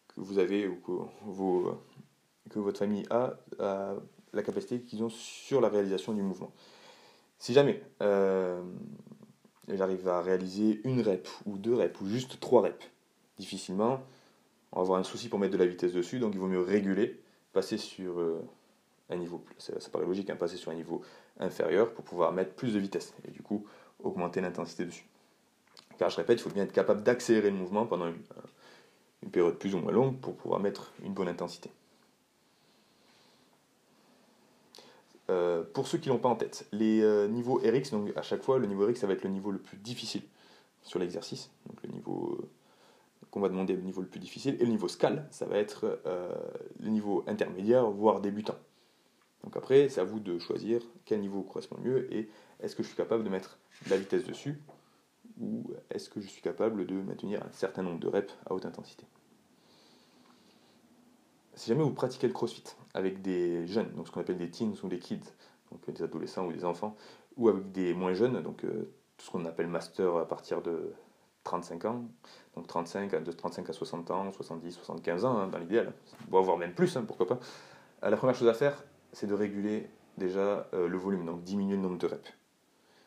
que 0.09 0.21
vous 0.21 0.39
avez 0.39 0.69
ou 0.69 0.77
que, 0.77 2.59
votre 2.59 2.79
famille 2.79 3.05
a, 3.11 3.35
la 3.59 4.43
capacité 4.43 4.81
qu'ils 4.83 5.03
ont 5.03 5.11
sur 5.11 5.61
la 5.61 5.69
réalisation 5.69 6.12
du 6.12 6.23
mouvement. 6.23 6.53
Si 7.39 7.53
jamais 7.53 7.83
euh, 8.03 8.62
j'arrive 9.69 10.07
à 10.09 10.21
réaliser 10.21 10.81
une 10.85 11.01
rep 11.01 11.29
ou 11.45 11.59
deux 11.59 11.75
reps 11.75 12.01
ou 12.01 12.07
juste 12.07 12.39
trois 12.41 12.62
reps, 12.62 12.92
difficilement, 13.43 14.01
on 14.73 14.77
va 14.77 14.83
avoir 14.83 14.99
un 15.01 15.03
souci 15.03 15.29
pour 15.29 15.39
mettre 15.39 15.53
de 15.53 15.59
la 15.59 15.67
vitesse 15.67 15.93
dessus, 15.93 16.19
donc 16.19 16.33
il 16.35 16.41
vaut 16.41 16.47
mieux 16.47 16.63
réguler, 16.63 17.21
passer 17.53 17.77
sur 17.77 18.21
euh, 18.21 18.41
un 19.11 19.17
niveau, 19.17 19.45
ça, 19.59 19.73
paraît 19.91 20.07
logique, 20.07 20.31
hein, 20.31 20.37
passer 20.37 20.57
sur 20.57 20.71
un 20.71 20.75
niveau 20.75 21.03
inférieur 21.39 21.93
pour 21.93 22.05
pouvoir 22.05 22.33
mettre 22.33 22.55
plus 22.55 22.73
de 22.73 22.79
vitesse 22.79 23.15
et 23.27 23.31
du 23.31 23.43
coup 23.43 23.67
augmenter 24.03 24.41
l'intensité 24.41 24.85
dessus. 24.85 25.07
Car 25.99 26.09
je 26.09 26.17
répète, 26.17 26.39
il 26.39 26.43
faut 26.43 26.51
bien 26.51 26.65
être 26.65 26.73
capable 26.73 27.03
d'accélérer 27.03 27.51
le 27.51 27.57
mouvement 27.57 27.87
pendant 27.87 28.07
une, 28.07 28.23
une 29.23 29.31
période 29.31 29.59
plus 29.59 29.75
ou 29.75 29.79
moins 29.79 29.93
longue 29.93 30.19
pour 30.19 30.35
pouvoir 30.35 30.61
mettre 30.61 30.93
une 31.05 31.13
bonne 31.13 31.29
intensité. 31.29 31.71
Euh, 35.31 35.63
pour 35.73 35.87
ceux 35.87 35.99
qui 35.99 36.09
l'ont 36.09 36.19
pas 36.19 36.29
en 36.29 36.37
tête, 36.37 36.67
les 36.73 37.01
euh, 37.01 37.29
niveaux 37.29 37.61
RX, 37.65 37.91
donc 37.91 38.15
à 38.17 38.23
chaque 38.23 38.43
fois, 38.43 38.59
le 38.59 38.67
niveau 38.67 38.87
RX, 38.87 38.97
ça 38.97 39.07
va 39.07 39.13
être 39.13 39.23
le 39.23 39.31
niveau 39.31 39.51
le 39.51 39.59
plus 39.59 39.79
difficile 39.79 40.23
sur 40.83 40.99
l'exercice. 40.99 41.51
Donc 41.67 41.83
le 41.85 41.91
niveau 41.91 42.39
euh, 42.41 42.49
qu'on 43.31 43.41
va 43.41 43.49
demander 43.49 43.75
le 43.75 43.83
niveau 43.83 44.00
le 44.00 44.09
plus 44.09 44.21
difficile. 44.21 44.57
Et 44.61 44.64
le 44.64 44.71
niveau 44.71 44.88
SCAL, 44.88 45.26
ça 45.31 45.47
va 45.47 45.57
être 45.57 46.00
le 46.81 46.88
niveau 46.88 47.25
intermédiaire, 47.26 47.91
voire 47.91 48.21
débutant. 48.21 48.57
Donc 49.45 49.57
après, 49.57 49.88
c'est 49.88 50.00
à 50.00 50.05
vous 50.05 50.21
de 50.21 50.38
choisir 50.38 50.81
quel 51.05 51.21
niveau 51.21 51.43
correspond 51.43 51.76
le 51.83 51.91
mieux 51.91 52.14
et 52.14 52.29
est-ce 52.61 52.76
que 52.76 52.83
je 52.83 52.88
suis 52.88 52.97
capable 52.97 53.25
de 53.25 53.29
mettre 53.29 53.59
de 53.87 53.91
la 53.91 53.97
vitesse 53.97 54.25
dessus 54.25 54.61
ou 55.41 55.73
est-ce 55.91 56.09
que 56.09 56.21
je 56.21 56.29
suis 56.29 56.43
capable 56.43 56.87
de 56.87 56.95
maintenir 56.95 57.43
un 57.43 57.52
certain 57.52 57.83
nombre 57.83 57.99
de 57.99 58.09
reps 58.09 58.33
à 58.47 58.55
haute 58.55 58.67
intensité. 58.67 59.05
Si 61.55 61.69
jamais 61.69 61.83
vous 61.83 61.93
pratiquez 61.93 62.26
le 62.26 62.33
crossfit 62.33 62.64
avec 62.95 63.23
des 63.23 63.67
jeunes, 63.67 63.93
donc 63.95 64.07
ce 64.07 64.12
qu'on 64.12 64.21
appelle 64.21 64.38
des 64.38 64.50
teens 64.50 64.75
ou 64.83 64.88
des 64.88 64.99
kids, 64.99 65.21
donc 65.71 65.91
des 65.91 66.02
adolescents 66.02 66.47
ou 66.47 66.52
des 66.52 66.64
enfants, 66.64 66.97
ou 67.37 67.49
avec 67.49 67.73
des 67.73 67.95
moins 67.95 68.14
jeunes, 68.14 68.43
donc 68.43 68.64
euh, 68.64 68.93
tout 69.17 69.26
ce 69.26 69.31
qu'on 69.31 69.45
appelle 69.45 69.67
master 69.67 70.17
à 70.17 70.26
partir 70.26 70.62
de 70.62 70.93
35 71.45 71.85
ans, 71.87 72.05
donc 72.57 72.67
35 72.67 73.23
de 73.23 73.33
35 73.33 73.69
à 73.69 73.73
60 73.73 74.11
ans, 74.11 74.33
70, 74.33 74.73
75 74.73 75.25
ans 75.25 75.39
hein, 75.39 75.49
dans 75.49 75.59
l'idéal, 75.59 75.93
voire 76.29 76.57
même 76.57 76.75
plus, 76.75 76.97
hein, 76.97 77.05
pourquoi 77.07 77.27
pas. 77.27 77.41
Euh, 78.05 78.11
la 78.11 78.17
première 78.17 78.35
chose 78.35 78.49
à 78.49 78.55
faire, 78.55 78.85
c'est 79.13 79.27
de 79.27 79.35
réguler 79.35 79.89
déjà 80.19 80.69
euh, 80.75 80.89
le 80.89 80.99
volume, 80.99 81.25
donc 81.25 81.43
diminuer 81.43 81.77
le 81.77 81.83
nombre 81.83 81.99
de 81.99 82.07
reps 82.07 82.33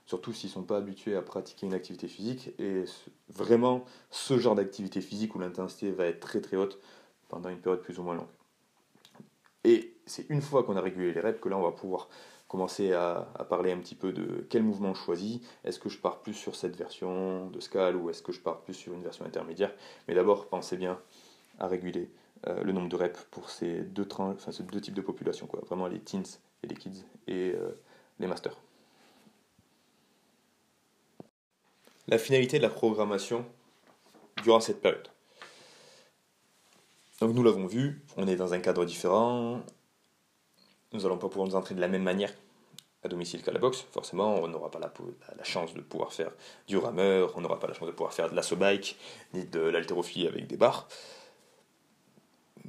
surtout 0.06 0.34
s'ils 0.34 0.50
ne 0.50 0.54
sont 0.54 0.64
pas 0.64 0.78
habitués 0.78 1.16
à 1.16 1.22
pratiquer 1.22 1.66
une 1.66 1.74
activité 1.74 2.08
physique. 2.08 2.54
Et 2.60 2.86
vraiment, 3.30 3.86
ce 4.12 4.38
genre 4.38 4.56
d'activité 4.56 5.02
physique 5.02 5.36
où 5.36 5.40
l'intensité 5.40 5.92
va 5.92 6.06
être 6.06 6.20
très 6.20 6.42
très 6.42 6.58
haute 6.58 6.80
pendant 7.28 7.50
une 7.50 7.60
période 7.60 7.82
plus 7.82 8.00
ou 8.00 8.04
moins 8.04 8.16
longue. 8.16 8.28
Et 9.64 9.98
c'est 10.06 10.30
une 10.30 10.42
fois 10.42 10.64
qu'on 10.64 10.78
a 10.78 10.82
régulé 10.82 11.12
les 11.12 11.20
reps 11.20 11.42
que 11.42 11.50
là, 11.50 11.58
on 11.58 11.64
va 11.64 11.72
pouvoir 11.72 12.08
commencer 12.56 12.94
à, 12.94 13.28
parler 13.50 13.74
un 13.74 13.78
petit 13.80 13.96
peu 13.96 14.14
de 14.14 14.48
quel 14.50 14.64
mouvement 14.64 14.94
je 14.94 15.02
choisis. 15.02 15.40
Est-ce 15.66 15.78
que 15.78 15.90
je 15.90 16.00
pars 16.00 16.20
plus 16.22 16.34
sur 16.34 16.56
cette 16.56 16.78
version 16.78 17.48
de 17.48 17.60
scale 17.60 17.98
ou 17.98 18.10
est-ce 18.10 18.22
que 18.22 18.32
je 18.32 18.40
pars 18.40 18.62
plus 18.62 18.74
sur 18.74 18.94
une 18.94 19.04
version 19.04 19.26
intermédiaire? 19.26 19.74
Mais 20.08 20.16
d'abord, 20.16 20.48
pensez 20.48 20.78
bien 20.78 20.98
à 21.60 21.68
réguler 21.68 22.10
euh, 22.48 22.64
le 22.64 22.72
nombre 22.72 22.88
de 22.88 22.96
reps 22.96 23.28
pour 23.32 23.50
ces 23.50 23.82
deux, 23.82 24.08
enfin, 24.18 24.54
ces 24.54 24.64
deux 24.64 24.80
types 24.80 24.94
de 24.94 25.02
populations, 25.02 25.48
quoi. 25.48 25.60
vraiment 25.66 25.88
les 25.88 26.00
teens 26.00 26.40
et 26.64 26.68
les 26.68 26.76
kids 26.76 27.04
et 27.28 27.54
euh, 27.56 27.72
les 28.20 28.28
masters. 28.28 28.58
la 32.08 32.18
finalité 32.20 32.58
de 32.58 32.64
la 32.64 32.70
programmation 32.70 33.46
durant 34.44 34.60
cette 34.60 34.82
période. 34.82 35.08
Donc 37.20 37.34
nous 37.34 37.44
l'avons 37.44 37.66
vu, 37.66 38.04
on 38.18 38.28
est 38.28 38.36
dans 38.36 38.54
un 38.54 38.60
cadre 38.60 38.86
différent, 38.86 39.62
nous 40.92 41.02
n'allons 41.02 41.18
pas 41.18 41.30
pouvoir 41.30 41.48
nous 41.48 41.56
entraîner 41.56 41.78
de 41.78 41.82
la 41.82 41.88
même 41.88 42.04
manière 42.04 42.34
à 43.06 43.08
domicile 43.08 43.42
qu'à 43.42 43.52
la 43.52 43.60
boxe, 43.60 43.86
forcément 43.92 44.36
on 44.36 44.48
n'aura 44.48 44.70
pas 44.70 44.80
la, 44.80 45.44
chance 45.44 45.74
de 45.74 45.82
pouvoir 45.82 46.12
faire 46.12 46.32
du 46.68 46.78
rameur, 46.78 47.34
on 47.36 47.42
n'aura 47.42 47.60
pas 47.60 47.68
la 47.68 47.74
chance 47.74 47.88
de 47.88 47.94
pouvoir 47.94 48.14
faire 48.14 48.30
de 48.30 48.36
l'assaut 48.36 48.56
bike, 48.56 48.98
ni 49.34 49.46
de 49.46 49.60
l'haltérophilie 49.60 50.28
avec 50.28 50.48
des 50.48 50.58
barres. 50.58 50.88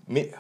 Mais 0.09 0.31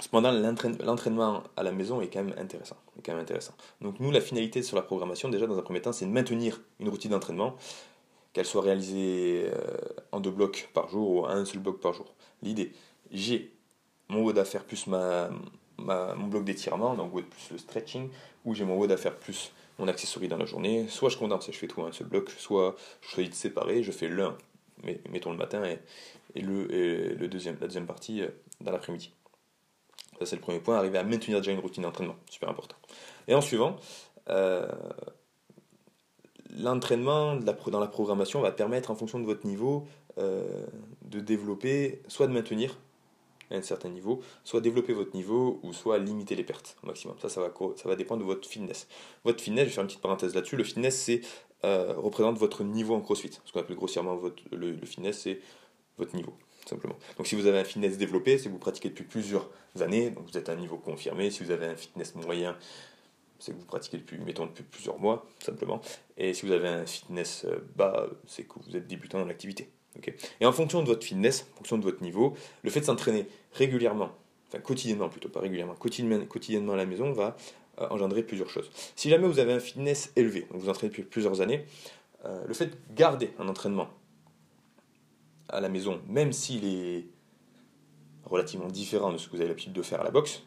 Cependant, 0.00 0.32
l'entraînement 0.32 1.44
à 1.56 1.62
la 1.62 1.70
maison 1.70 2.00
est 2.00 2.08
quand 2.08 2.24
même 2.24 2.34
intéressant. 2.36 2.76
Est 2.98 3.02
quand 3.02 3.12
même 3.12 3.22
intéressant. 3.22 3.54
Donc 3.80 4.00
nous, 4.00 4.10
la 4.10 4.20
finalité 4.20 4.62
sur 4.62 4.74
la 4.76 4.82
programmation, 4.82 5.28
déjà 5.28 5.46
dans 5.46 5.56
un 5.56 5.62
premier 5.62 5.80
temps, 5.80 5.92
c'est 5.92 6.04
de 6.04 6.10
maintenir 6.10 6.60
une 6.80 6.88
routine 6.88 7.12
d'entraînement, 7.12 7.54
qu'elle 8.32 8.44
soit 8.44 8.62
réalisée 8.62 9.46
euh, 9.46 9.78
en 10.10 10.18
deux 10.18 10.32
blocs 10.32 10.68
par 10.74 10.88
jour 10.88 11.10
ou 11.10 11.26
un 11.26 11.44
seul 11.44 11.60
bloc 11.60 11.80
par 11.80 11.92
jour. 11.92 12.12
L'idée, 12.42 12.72
j'ai 13.12 13.54
mon 14.08 14.28
à 14.36 14.44
faire 14.44 14.64
plus 14.64 14.88
ma, 14.88 15.30
mon 15.78 16.26
bloc 16.26 16.44
d'étirement, 16.44 16.94
donc 16.94 17.14
WOD 17.14 17.24
plus 17.24 17.50
le 17.52 17.58
stretching, 17.58 18.10
ou 18.44 18.54
j'ai 18.54 18.64
mon 18.64 18.76
WOD 18.76 18.92
à 18.92 18.96
faire 18.96 19.16
plus 19.16 19.52
mon 19.78 19.88
accessoire 19.88 20.26
dans 20.28 20.36
la 20.36 20.46
journée. 20.46 20.86
Soit 20.88 21.10
je 21.10 21.16
condense 21.16 21.48
et 21.48 21.52
je 21.52 21.58
fais 21.58 21.66
tout 21.66 21.82
un 21.82 21.92
seul 21.92 22.06
bloc, 22.06 22.30
soit 22.30 22.76
je 23.00 23.08
choisis 23.08 23.30
de 23.30 23.36
séparer, 23.36 23.82
je 23.82 23.92
fais 23.92 24.08
l'un, 24.08 24.36
mettons 25.10 25.32
le 25.32 25.38
matin, 25.38 25.64
et, 25.64 25.78
et 26.34 26.40
le, 26.40 26.72
et 26.72 27.14
le 27.14 27.28
deuxième, 27.28 27.56
la 27.60 27.66
deuxième 27.66 27.86
partie 27.86 28.22
euh, 28.22 28.28
dans 28.60 28.72
l'après-midi. 28.72 29.12
Ça, 30.18 30.26
c'est 30.26 30.36
le 30.36 30.42
premier 30.42 30.60
point, 30.60 30.76
arriver 30.76 30.98
à 30.98 31.04
maintenir 31.04 31.38
déjà 31.38 31.50
une 31.50 31.58
routine 31.58 31.82
d'entraînement, 31.82 32.16
super 32.30 32.48
important. 32.48 32.76
Et 33.26 33.34
en 33.34 33.40
suivant, 33.40 33.76
euh, 34.28 34.68
l'entraînement 36.56 37.34
dans 37.36 37.80
la 37.80 37.88
programmation 37.88 38.40
va 38.40 38.52
permettre, 38.52 38.90
en 38.90 38.94
fonction 38.94 39.18
de 39.18 39.24
votre 39.24 39.46
niveau, 39.46 39.86
euh, 40.18 40.66
de 41.02 41.18
développer, 41.18 42.02
soit 42.06 42.28
de 42.28 42.32
maintenir 42.32 42.78
à 43.50 43.56
un 43.56 43.62
certain 43.62 43.88
niveau, 43.88 44.22
soit 44.44 44.60
développer 44.60 44.92
votre 44.92 45.14
niveau, 45.14 45.60
ou 45.62 45.72
soit 45.72 45.98
limiter 45.98 46.34
les 46.34 46.44
pertes 46.44 46.76
au 46.82 46.86
maximum. 46.86 47.16
Ça, 47.20 47.28
ça 47.28 47.40
va, 47.40 47.52
ça 47.76 47.88
va 47.88 47.96
dépendre 47.96 48.20
de 48.20 48.26
votre 48.26 48.48
fitness. 48.48 48.88
Votre 49.24 49.42
fitness, 49.42 49.64
je 49.64 49.68
vais 49.68 49.74
faire 49.74 49.82
une 49.82 49.88
petite 49.88 50.02
parenthèse 50.02 50.34
là-dessus, 50.34 50.56
le 50.56 50.64
fitness, 50.64 51.00
c'est 51.00 51.20
euh, 51.64 51.94
représente 51.96 52.38
votre 52.38 52.62
niveau 52.62 52.94
en 52.94 53.00
crossfit. 53.00 53.30
Ce 53.44 53.52
qu'on 53.52 53.60
appelle 53.60 53.76
grossièrement 53.76 54.16
votre, 54.16 54.42
le 54.52 54.76
fitness, 54.84 55.20
c'est 55.20 55.40
votre 55.98 56.14
niveau 56.14 56.34
simplement. 56.68 56.96
Donc 57.16 57.26
si 57.26 57.34
vous 57.34 57.46
avez 57.46 57.58
un 57.58 57.64
fitness 57.64 57.98
développé, 57.98 58.38
c'est 58.38 58.46
que 58.46 58.50
vous 58.50 58.58
pratiquez 58.58 58.88
depuis 58.88 59.04
plusieurs 59.04 59.50
années, 59.80 60.10
donc 60.10 60.26
vous 60.30 60.38
êtes 60.38 60.48
à 60.48 60.52
un 60.52 60.56
niveau 60.56 60.78
confirmé. 60.78 61.30
Si 61.30 61.42
vous 61.44 61.50
avez 61.50 61.66
un 61.66 61.76
fitness 61.76 62.14
moyen, 62.14 62.56
c'est 63.38 63.52
que 63.52 63.58
vous 63.58 63.66
pratiquez 63.66 63.98
depuis, 63.98 64.18
mettons, 64.18 64.46
depuis 64.46 64.64
plusieurs 64.64 64.98
mois, 64.98 65.26
simplement. 65.40 65.80
Et 66.16 66.34
si 66.34 66.46
vous 66.46 66.52
avez 66.52 66.68
un 66.68 66.86
fitness 66.86 67.44
euh, 67.44 67.58
bas, 67.76 68.08
c'est 68.26 68.44
que 68.44 68.54
vous 68.60 68.76
êtes 68.76 68.86
débutant 68.86 69.18
dans 69.18 69.26
l'activité. 69.26 69.70
Et 70.40 70.46
en 70.46 70.52
fonction 70.52 70.82
de 70.82 70.86
votre 70.86 71.04
fitness, 71.04 71.46
en 71.54 71.58
fonction 71.58 71.78
de 71.78 71.82
votre 71.82 72.02
niveau, 72.02 72.34
le 72.62 72.70
fait 72.70 72.80
de 72.80 72.84
s'entraîner 72.84 73.26
régulièrement, 73.52 74.10
enfin 74.48 74.58
quotidiennement 74.58 75.08
plutôt, 75.08 75.28
pas 75.28 75.40
régulièrement, 75.40 75.74
quotidiennement, 75.74 76.72
à 76.72 76.76
la 76.76 76.86
maison 76.86 77.12
va 77.12 77.36
euh, 77.80 77.88
engendrer 77.90 78.22
plusieurs 78.22 78.50
choses. 78.50 78.70
Si 78.96 79.08
jamais 79.10 79.26
vous 79.26 79.38
avez 79.38 79.52
un 79.52 79.60
fitness 79.60 80.12
élevé, 80.16 80.46
donc 80.50 80.60
vous 80.60 80.68
entraînez 80.68 80.90
depuis 80.90 81.02
plusieurs 81.02 81.40
années, 81.40 81.64
euh, 82.24 82.44
le 82.46 82.54
fait 82.54 82.66
de 82.66 82.76
garder 82.94 83.30
un 83.38 83.48
entraînement 83.48 83.88
à 85.48 85.60
la 85.60 85.68
maison, 85.68 86.00
même 86.08 86.32
s'il 86.32 86.64
est 86.64 87.06
relativement 88.24 88.68
différent 88.68 89.12
de 89.12 89.18
ce 89.18 89.26
que 89.26 89.32
vous 89.32 89.40
avez 89.40 89.48
l'habitude 89.48 89.72
de 89.72 89.82
faire 89.82 90.00
à 90.00 90.04
la 90.04 90.10
boxe, 90.10 90.42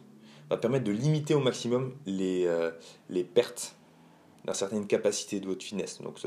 va 0.50 0.58
permettre 0.58 0.86
de 0.86 0.92
limiter 0.92 1.34
au 1.36 1.40
maximum 1.40 1.94
les, 2.06 2.46
euh, 2.46 2.72
les 3.10 3.24
pertes 3.24 3.77
d'une 4.48 4.56
certaine 4.56 4.88
capacité 4.88 5.40
de 5.40 5.46
votre 5.46 5.64
finesse. 5.64 6.02
Donc, 6.02 6.20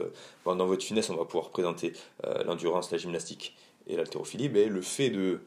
dans 0.44 0.66
votre 0.66 0.84
finesse, 0.84 1.10
on 1.10 1.16
va 1.16 1.24
pouvoir 1.24 1.50
présenter 1.50 1.92
euh, 2.24 2.44
l'endurance, 2.44 2.90
la 2.92 2.98
gymnastique 2.98 3.56
et 3.86 3.96
l'haltérophilie. 3.96 4.48
Mais 4.48 4.66
le 4.66 4.82
fait 4.82 5.10
de 5.10 5.40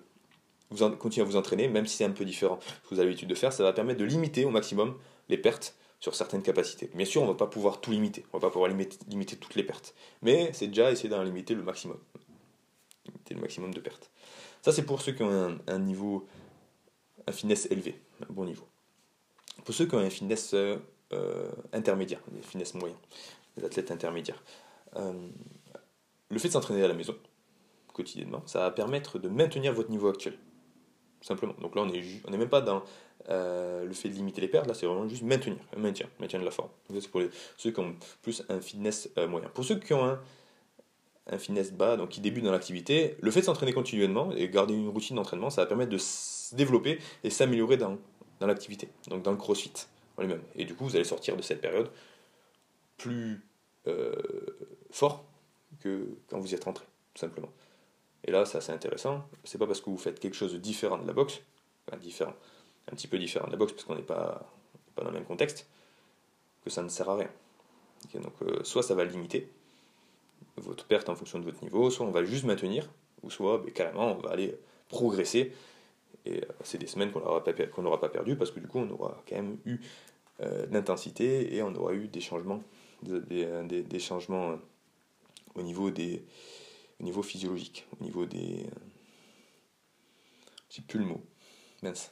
continuer 0.99 1.25
à 1.25 1.29
vous 1.29 1.38
entraîner, 1.38 1.67
même 1.67 1.86
si 1.86 1.97
c'est 1.97 2.05
un 2.05 2.12
peu 2.12 2.25
différent 2.25 2.55
de 2.57 2.62
ce 2.63 2.89
que 2.89 2.95
vous 2.95 2.99
avez 2.99 3.09
l'habitude 3.09 3.29
de 3.29 3.36
faire, 3.36 3.53
ça 3.53 3.63
va 3.63 3.73
permettre 3.73 3.99
de 3.99 4.05
limiter 4.05 4.43
au 4.43 4.49
maximum 4.49 4.97
les 5.29 5.38
pertes 5.38 5.75
sur 5.99 6.15
certaines 6.15 6.41
capacités. 6.41 6.89
Bien 6.95 7.05
sûr, 7.05 7.21
on 7.21 7.25
ne 7.25 7.31
va 7.31 7.38
pas 7.38 7.47
pouvoir 7.47 7.79
tout 7.79 7.91
limiter, 7.91 8.25
on 8.33 8.38
ne 8.38 8.41
va 8.41 8.47
pas 8.47 8.51
pouvoir 8.51 8.69
limiter, 8.69 8.97
limiter 9.07 9.38
toutes 9.38 9.55
les 9.55 9.63
pertes, 9.63 9.93
mais 10.21 10.51
c'est 10.51 10.67
déjà 10.67 10.91
essayer 10.91 11.07
d'en 11.07 11.23
limiter 11.23 11.53
le 11.53 11.63
maximum 11.63 11.97
limiter 13.05 13.33
le 13.33 13.41
maximum 13.41 13.73
de 13.73 13.79
pertes. 13.79 14.12
Ça, 14.62 14.71
c'est 14.71 14.83
pour 14.83 15.01
ceux 15.01 15.12
qui 15.12 15.23
ont 15.23 15.59
un, 15.67 15.79
niveau, 15.79 16.27
un 17.27 17.31
finesse 17.31 17.67
élevé, 17.69 18.01
un 18.21 18.31
bon 18.33 18.45
niveau. 18.45 18.67
Pour 19.65 19.75
ceux 19.75 19.86
qui 19.86 19.95
ont 19.95 19.99
un 19.99 20.09
finesse 20.09 20.55
euh, 21.13 21.49
intermédiaire, 21.71 22.21
des 22.32 22.41
finesse 22.41 22.73
moyen, 22.73 22.95
des 23.58 23.65
athlètes 23.65 23.91
intermédiaires, 23.91 24.41
euh, 24.95 25.13
le 26.30 26.39
fait 26.39 26.47
de 26.47 26.54
s'entraîner 26.54 26.84
à 26.84 26.88
la 26.88 26.93
maison, 26.93 27.15
quotidiennement, 27.93 28.41
ça 28.45 28.60
va 28.60 28.71
permettre 28.71 29.19
de 29.19 29.30
maintenir 29.30 29.73
votre 29.73 29.91
niveau 29.91 30.10
actuel. 30.10 30.38
Simplement. 31.21 31.54
Donc 31.62 31.76
là, 31.76 31.84
on 31.84 31.86
n'est 31.86 32.04
on 32.28 32.34
est 32.34 32.38
même 32.38 32.49
pas 32.49 32.60
dans 32.60 32.84
euh, 33.30 33.86
le 33.86 33.93
fait 33.93 34.10
de 34.10 34.15
limiter 34.15 34.41
les 34.41 34.49
pertes, 34.49 34.67
là, 34.67 34.73
c'est 34.73 34.86
vraiment 34.86 35.08
juste 35.08 35.23
maintenir, 35.23 35.60
maintien, 35.78 36.08
maintien 36.19 36.39
de 36.39 36.43
la 36.43 36.52
forme. 36.52 36.69
C'est 36.99 37.08
pour 37.10 37.21
ceux 37.56 37.71
qui 37.71 37.80
ont 37.80 37.95
plus 38.21 38.43
un 38.49 38.60
fitness 38.60 39.10
moyen. 39.30 39.47
Pour 39.49 39.63
ceux 39.63 39.80
qui 39.80 39.93
ont 39.93 40.04
un, 40.04 40.19
un 41.28 41.38
fitness 41.38 41.71
bas, 41.71 41.95
donc 41.95 42.10
qui 42.10 42.19
débutent 42.19 42.43
dans 42.43 42.52
l'activité, 42.52 43.15
le 43.21 43.32
fait 43.32 43.39
de 43.39 43.45
s'entraîner 43.45 43.73
continuellement 43.73 44.32
et 44.34 44.49
garder 44.49 44.73
une 44.73 44.89
routine 44.89 45.15
d'entraînement, 45.15 45.49
ça 45.49 45.62
va 45.62 45.67
permettre 45.67 45.91
de 45.91 45.97
se 45.97 46.54
développer 46.56 46.99
et 47.23 47.30
s'améliorer 47.30 47.78
dans, 47.78 47.97
dans 48.39 48.47
l'activité, 48.47 48.89
donc 49.08 49.23
dans 49.23 49.32
le 49.32 49.38
crossfit 49.38 49.71
Et 50.56 50.65
du 50.65 50.76
coup, 50.76 50.86
vous 50.86 50.95
allez 50.95 51.06
sortir 51.06 51.36
de 51.36 51.41
cette 51.41 51.62
période 51.62 51.89
plus 52.97 53.41
euh, 53.88 54.13
fort 54.91 55.26
que 55.80 56.08
quand 56.30 56.39
vous 56.39 56.52
y 56.52 56.56
êtes 56.56 56.63
rentré, 56.63 56.86
tout 57.13 57.19
simplement. 57.19 57.49
Et 58.26 58.32
là, 58.32 58.45
c'est 58.45 58.58
assez 58.58 58.71
intéressant. 58.71 59.28
C'est 59.43 59.58
pas 59.58 59.67
parce 59.67 59.82
que 59.82 59.89
vous 59.89 59.97
faites 59.97 60.19
quelque 60.19 60.36
chose 60.36 60.54
de 60.54 60.58
différent 60.58 60.97
de 60.97 61.08
la 61.08 61.13
boxe, 61.13 61.41
différent, 61.99 62.34
un 62.91 62.95
petit 62.95 63.08
peu 63.08 63.17
différent 63.17 63.47
de 63.47 63.52
la 63.52 63.58
boxe 63.58 63.73
parce 63.73 63.84
qu'on 63.86 63.95
n'est 63.95 64.02
pas, 64.02 64.49
pas 64.95 65.04
dans 65.04 65.10
le 65.10 65.15
même 65.15 65.26
contexte, 65.26 65.67
que 66.63 66.69
ça 66.69 66.82
ne 66.82 66.89
sert 66.89 67.10
à 67.10 67.17
rien. 67.17 67.30
donc, 68.15 68.34
euh, 68.41 68.63
soit 68.63 68.84
ça 68.84 68.95
va 68.95 69.04
limiter 69.04 69.52
votre 70.58 70.86
perte 70.86 71.10
en 71.10 71.15
fonction 71.15 71.39
de 71.39 71.43
votre 71.43 71.62
niveau, 71.63 71.89
soit 71.89 72.06
on 72.06 72.12
va 72.12 72.23
juste 72.23 72.45
maintenir, 72.45 72.89
ou 73.23 73.30
soit 73.30 73.58
ben, 73.58 73.71
carrément 73.71 74.12
on 74.13 74.21
va 74.21 74.32
aller 74.32 74.58
progresser. 74.88 75.54
Et 76.25 76.38
euh, 76.38 76.47
c'est 76.63 76.77
des 76.77 76.88
semaines 76.88 77.12
qu'on 77.12 77.19
n'aura 77.19 77.43
pas, 77.43 77.53
qu'on 77.53 77.97
pas 77.97 78.09
perdu 78.09 78.36
parce 78.36 78.51
que 78.51 78.59
du 78.59 78.67
coup 78.67 78.79
on 78.79 78.89
aura 78.89 79.21
quand 79.27 79.36
même 79.36 79.57
eu 79.65 79.79
euh, 80.41 80.65
de 80.65 80.73
l'intensité 80.73 81.55
et 81.55 81.62
on 81.62 81.73
aura 81.75 81.93
eu 81.93 82.07
des 82.07 82.21
changements, 82.21 82.62
des, 83.03 83.83
des 83.83 83.99
changements 83.99 84.57
au 85.55 85.62
niveau 85.62 85.91
des 85.91 86.23
au 86.99 87.03
niveau 87.03 87.21
physiologique, 87.21 87.86
au 87.99 88.03
niveau 88.03 88.25
des. 88.25 88.65
J'ai 90.69 90.81
plus 90.81 90.99
le 90.99 91.05
mot. 91.05 91.21
Mince. 91.81 92.12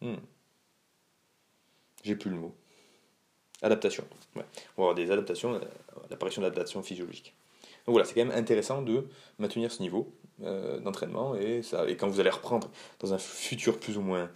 Hmm. 0.00 0.14
J'ai 2.04 2.16
plus 2.16 2.30
le 2.30 2.36
mot. 2.36 2.54
Adaptation. 3.62 4.04
On 4.34 4.40
va 4.40 4.44
avoir 4.76 4.94
des 4.94 5.10
adaptations, 5.10 5.54
euh, 5.54 5.60
l'apparition 6.10 6.42
d'adaptations 6.42 6.82
physiologiques. 6.82 7.34
Donc 7.86 7.94
voilà, 7.94 8.04
c'est 8.04 8.14
quand 8.14 8.24
même 8.24 8.36
intéressant 8.36 8.82
de 8.82 9.08
maintenir 9.38 9.72
ce 9.72 9.82
niveau 9.82 10.14
euh, 10.42 10.78
d'entraînement 10.80 11.34
et, 11.34 11.62
ça, 11.62 11.88
et 11.88 11.96
quand 11.96 12.08
vous 12.08 12.20
allez 12.20 12.30
reprendre 12.30 12.70
dans 13.00 13.14
un 13.14 13.18
futur 13.18 13.78
plus 13.78 13.96
ou 13.96 14.02
moins 14.02 14.30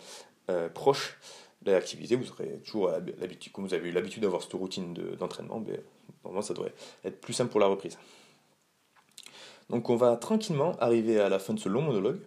euh, 0.48 0.68
proche 0.68 1.18
l'activité, 1.66 2.16
vous 2.16 2.30
aurez 2.30 2.58
toujours 2.64 2.90
l'habitude, 3.18 3.52
comme 3.52 3.66
vous 3.66 3.74
avez 3.74 3.90
eu 3.90 3.92
l'habitude 3.92 4.22
d'avoir 4.22 4.42
cette 4.42 4.54
routine 4.54 4.94
d'entraînement, 5.18 5.60
ben, 5.60 5.78
normalement 6.24 6.40
ça 6.40 6.54
devrait 6.54 6.72
être 7.04 7.20
plus 7.20 7.34
simple 7.34 7.50
pour 7.50 7.60
la 7.60 7.66
reprise. 7.66 7.98
Donc 9.68 9.90
on 9.90 9.96
va 9.96 10.16
tranquillement 10.16 10.76
arriver 10.80 11.20
à 11.20 11.28
la 11.28 11.38
fin 11.38 11.52
de 11.52 11.60
ce 11.60 11.68
long 11.68 11.82
monologue. 11.82 12.20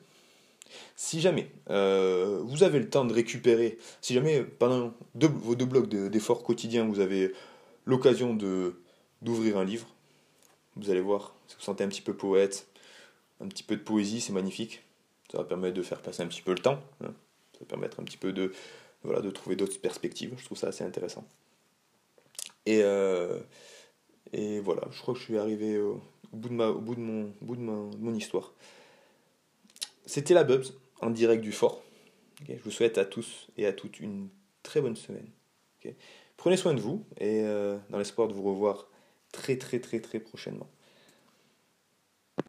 Si 0.95 1.19
jamais 1.19 1.51
euh, 1.69 2.39
vous 2.43 2.63
avez 2.63 2.79
le 2.79 2.89
temps 2.89 3.05
de 3.05 3.13
récupérer, 3.13 3.77
si 4.01 4.13
jamais 4.13 4.43
pendant 4.43 4.93
vos 5.15 5.55
deux 5.55 5.65
blocs 5.65 5.89
d'efforts 5.89 6.43
quotidiens, 6.43 6.85
vous 6.85 6.99
avez 6.99 7.33
l'occasion 7.85 8.33
de 8.33 8.75
d'ouvrir 9.21 9.57
un 9.57 9.63
livre, 9.63 9.87
vous 10.75 10.89
allez 10.89 11.01
voir, 11.01 11.33
si 11.47 11.55
vous 11.55 11.61
sentez 11.61 11.83
un 11.83 11.87
petit 11.87 12.01
peu 12.01 12.13
poète, 12.13 12.67
un 13.43 13.47
petit 13.47 13.63
peu 13.63 13.75
de 13.75 13.81
poésie, 13.81 14.21
c'est 14.21 14.33
magnifique. 14.33 14.83
Ça 15.31 15.39
va 15.39 15.43
permettre 15.43 15.75
de 15.75 15.81
faire 15.81 16.01
passer 16.01 16.21
un 16.23 16.27
petit 16.27 16.41
peu 16.41 16.51
le 16.51 16.59
temps. 16.59 16.79
Hein. 17.01 17.13
Ça 17.53 17.59
va 17.61 17.65
permettre 17.65 17.99
un 17.99 18.03
petit 18.03 18.17
peu 18.17 18.33
de, 18.33 18.53
voilà, 19.03 19.21
de 19.21 19.29
trouver 19.29 19.55
d'autres 19.55 19.79
perspectives. 19.79 20.33
Je 20.37 20.45
trouve 20.45 20.57
ça 20.57 20.67
assez 20.67 20.83
intéressant. 20.83 21.25
Et, 22.65 22.81
euh, 22.83 23.39
et 24.31 24.59
voilà, 24.59 24.83
je 24.91 25.01
crois 25.01 25.13
que 25.13 25.19
je 25.19 25.25
suis 25.25 25.37
arrivé 25.37 25.79
au, 25.79 26.01
bout, 26.31 26.49
de 26.49 26.53
ma, 26.53 26.69
au 26.69 26.79
bout, 26.79 26.95
de, 26.95 27.01
mon, 27.01 27.33
bout 27.41 27.55
de, 27.55 27.61
mon 27.61 28.15
histoire. 28.15 28.53
C'était 30.05 30.33
la 30.33 30.43
Bubs 30.43 30.65
en 31.01 31.09
direct 31.09 31.43
du 31.43 31.51
fort. 31.51 31.81
je 32.47 32.61
vous 32.63 32.71
souhaite 32.71 32.97
à 32.97 33.05
tous 33.05 33.47
et 33.57 33.65
à 33.65 33.73
toutes 33.73 33.99
une 33.99 34.29
très 34.61 34.81
bonne 34.81 34.95
semaine. 34.95 35.27
Prenez 36.37 36.57
soin 36.57 36.73
de 36.73 36.79
vous 36.79 37.03
et 37.19 37.41
euh, 37.43 37.77
dans 37.89 37.97
l'espoir 37.97 38.27
de 38.27 38.33
vous 38.33 38.43
revoir 38.43 38.87
très 39.31 39.57
très 39.57 39.79
très 39.79 39.99
très 39.99 40.19
prochainement. 40.19 40.69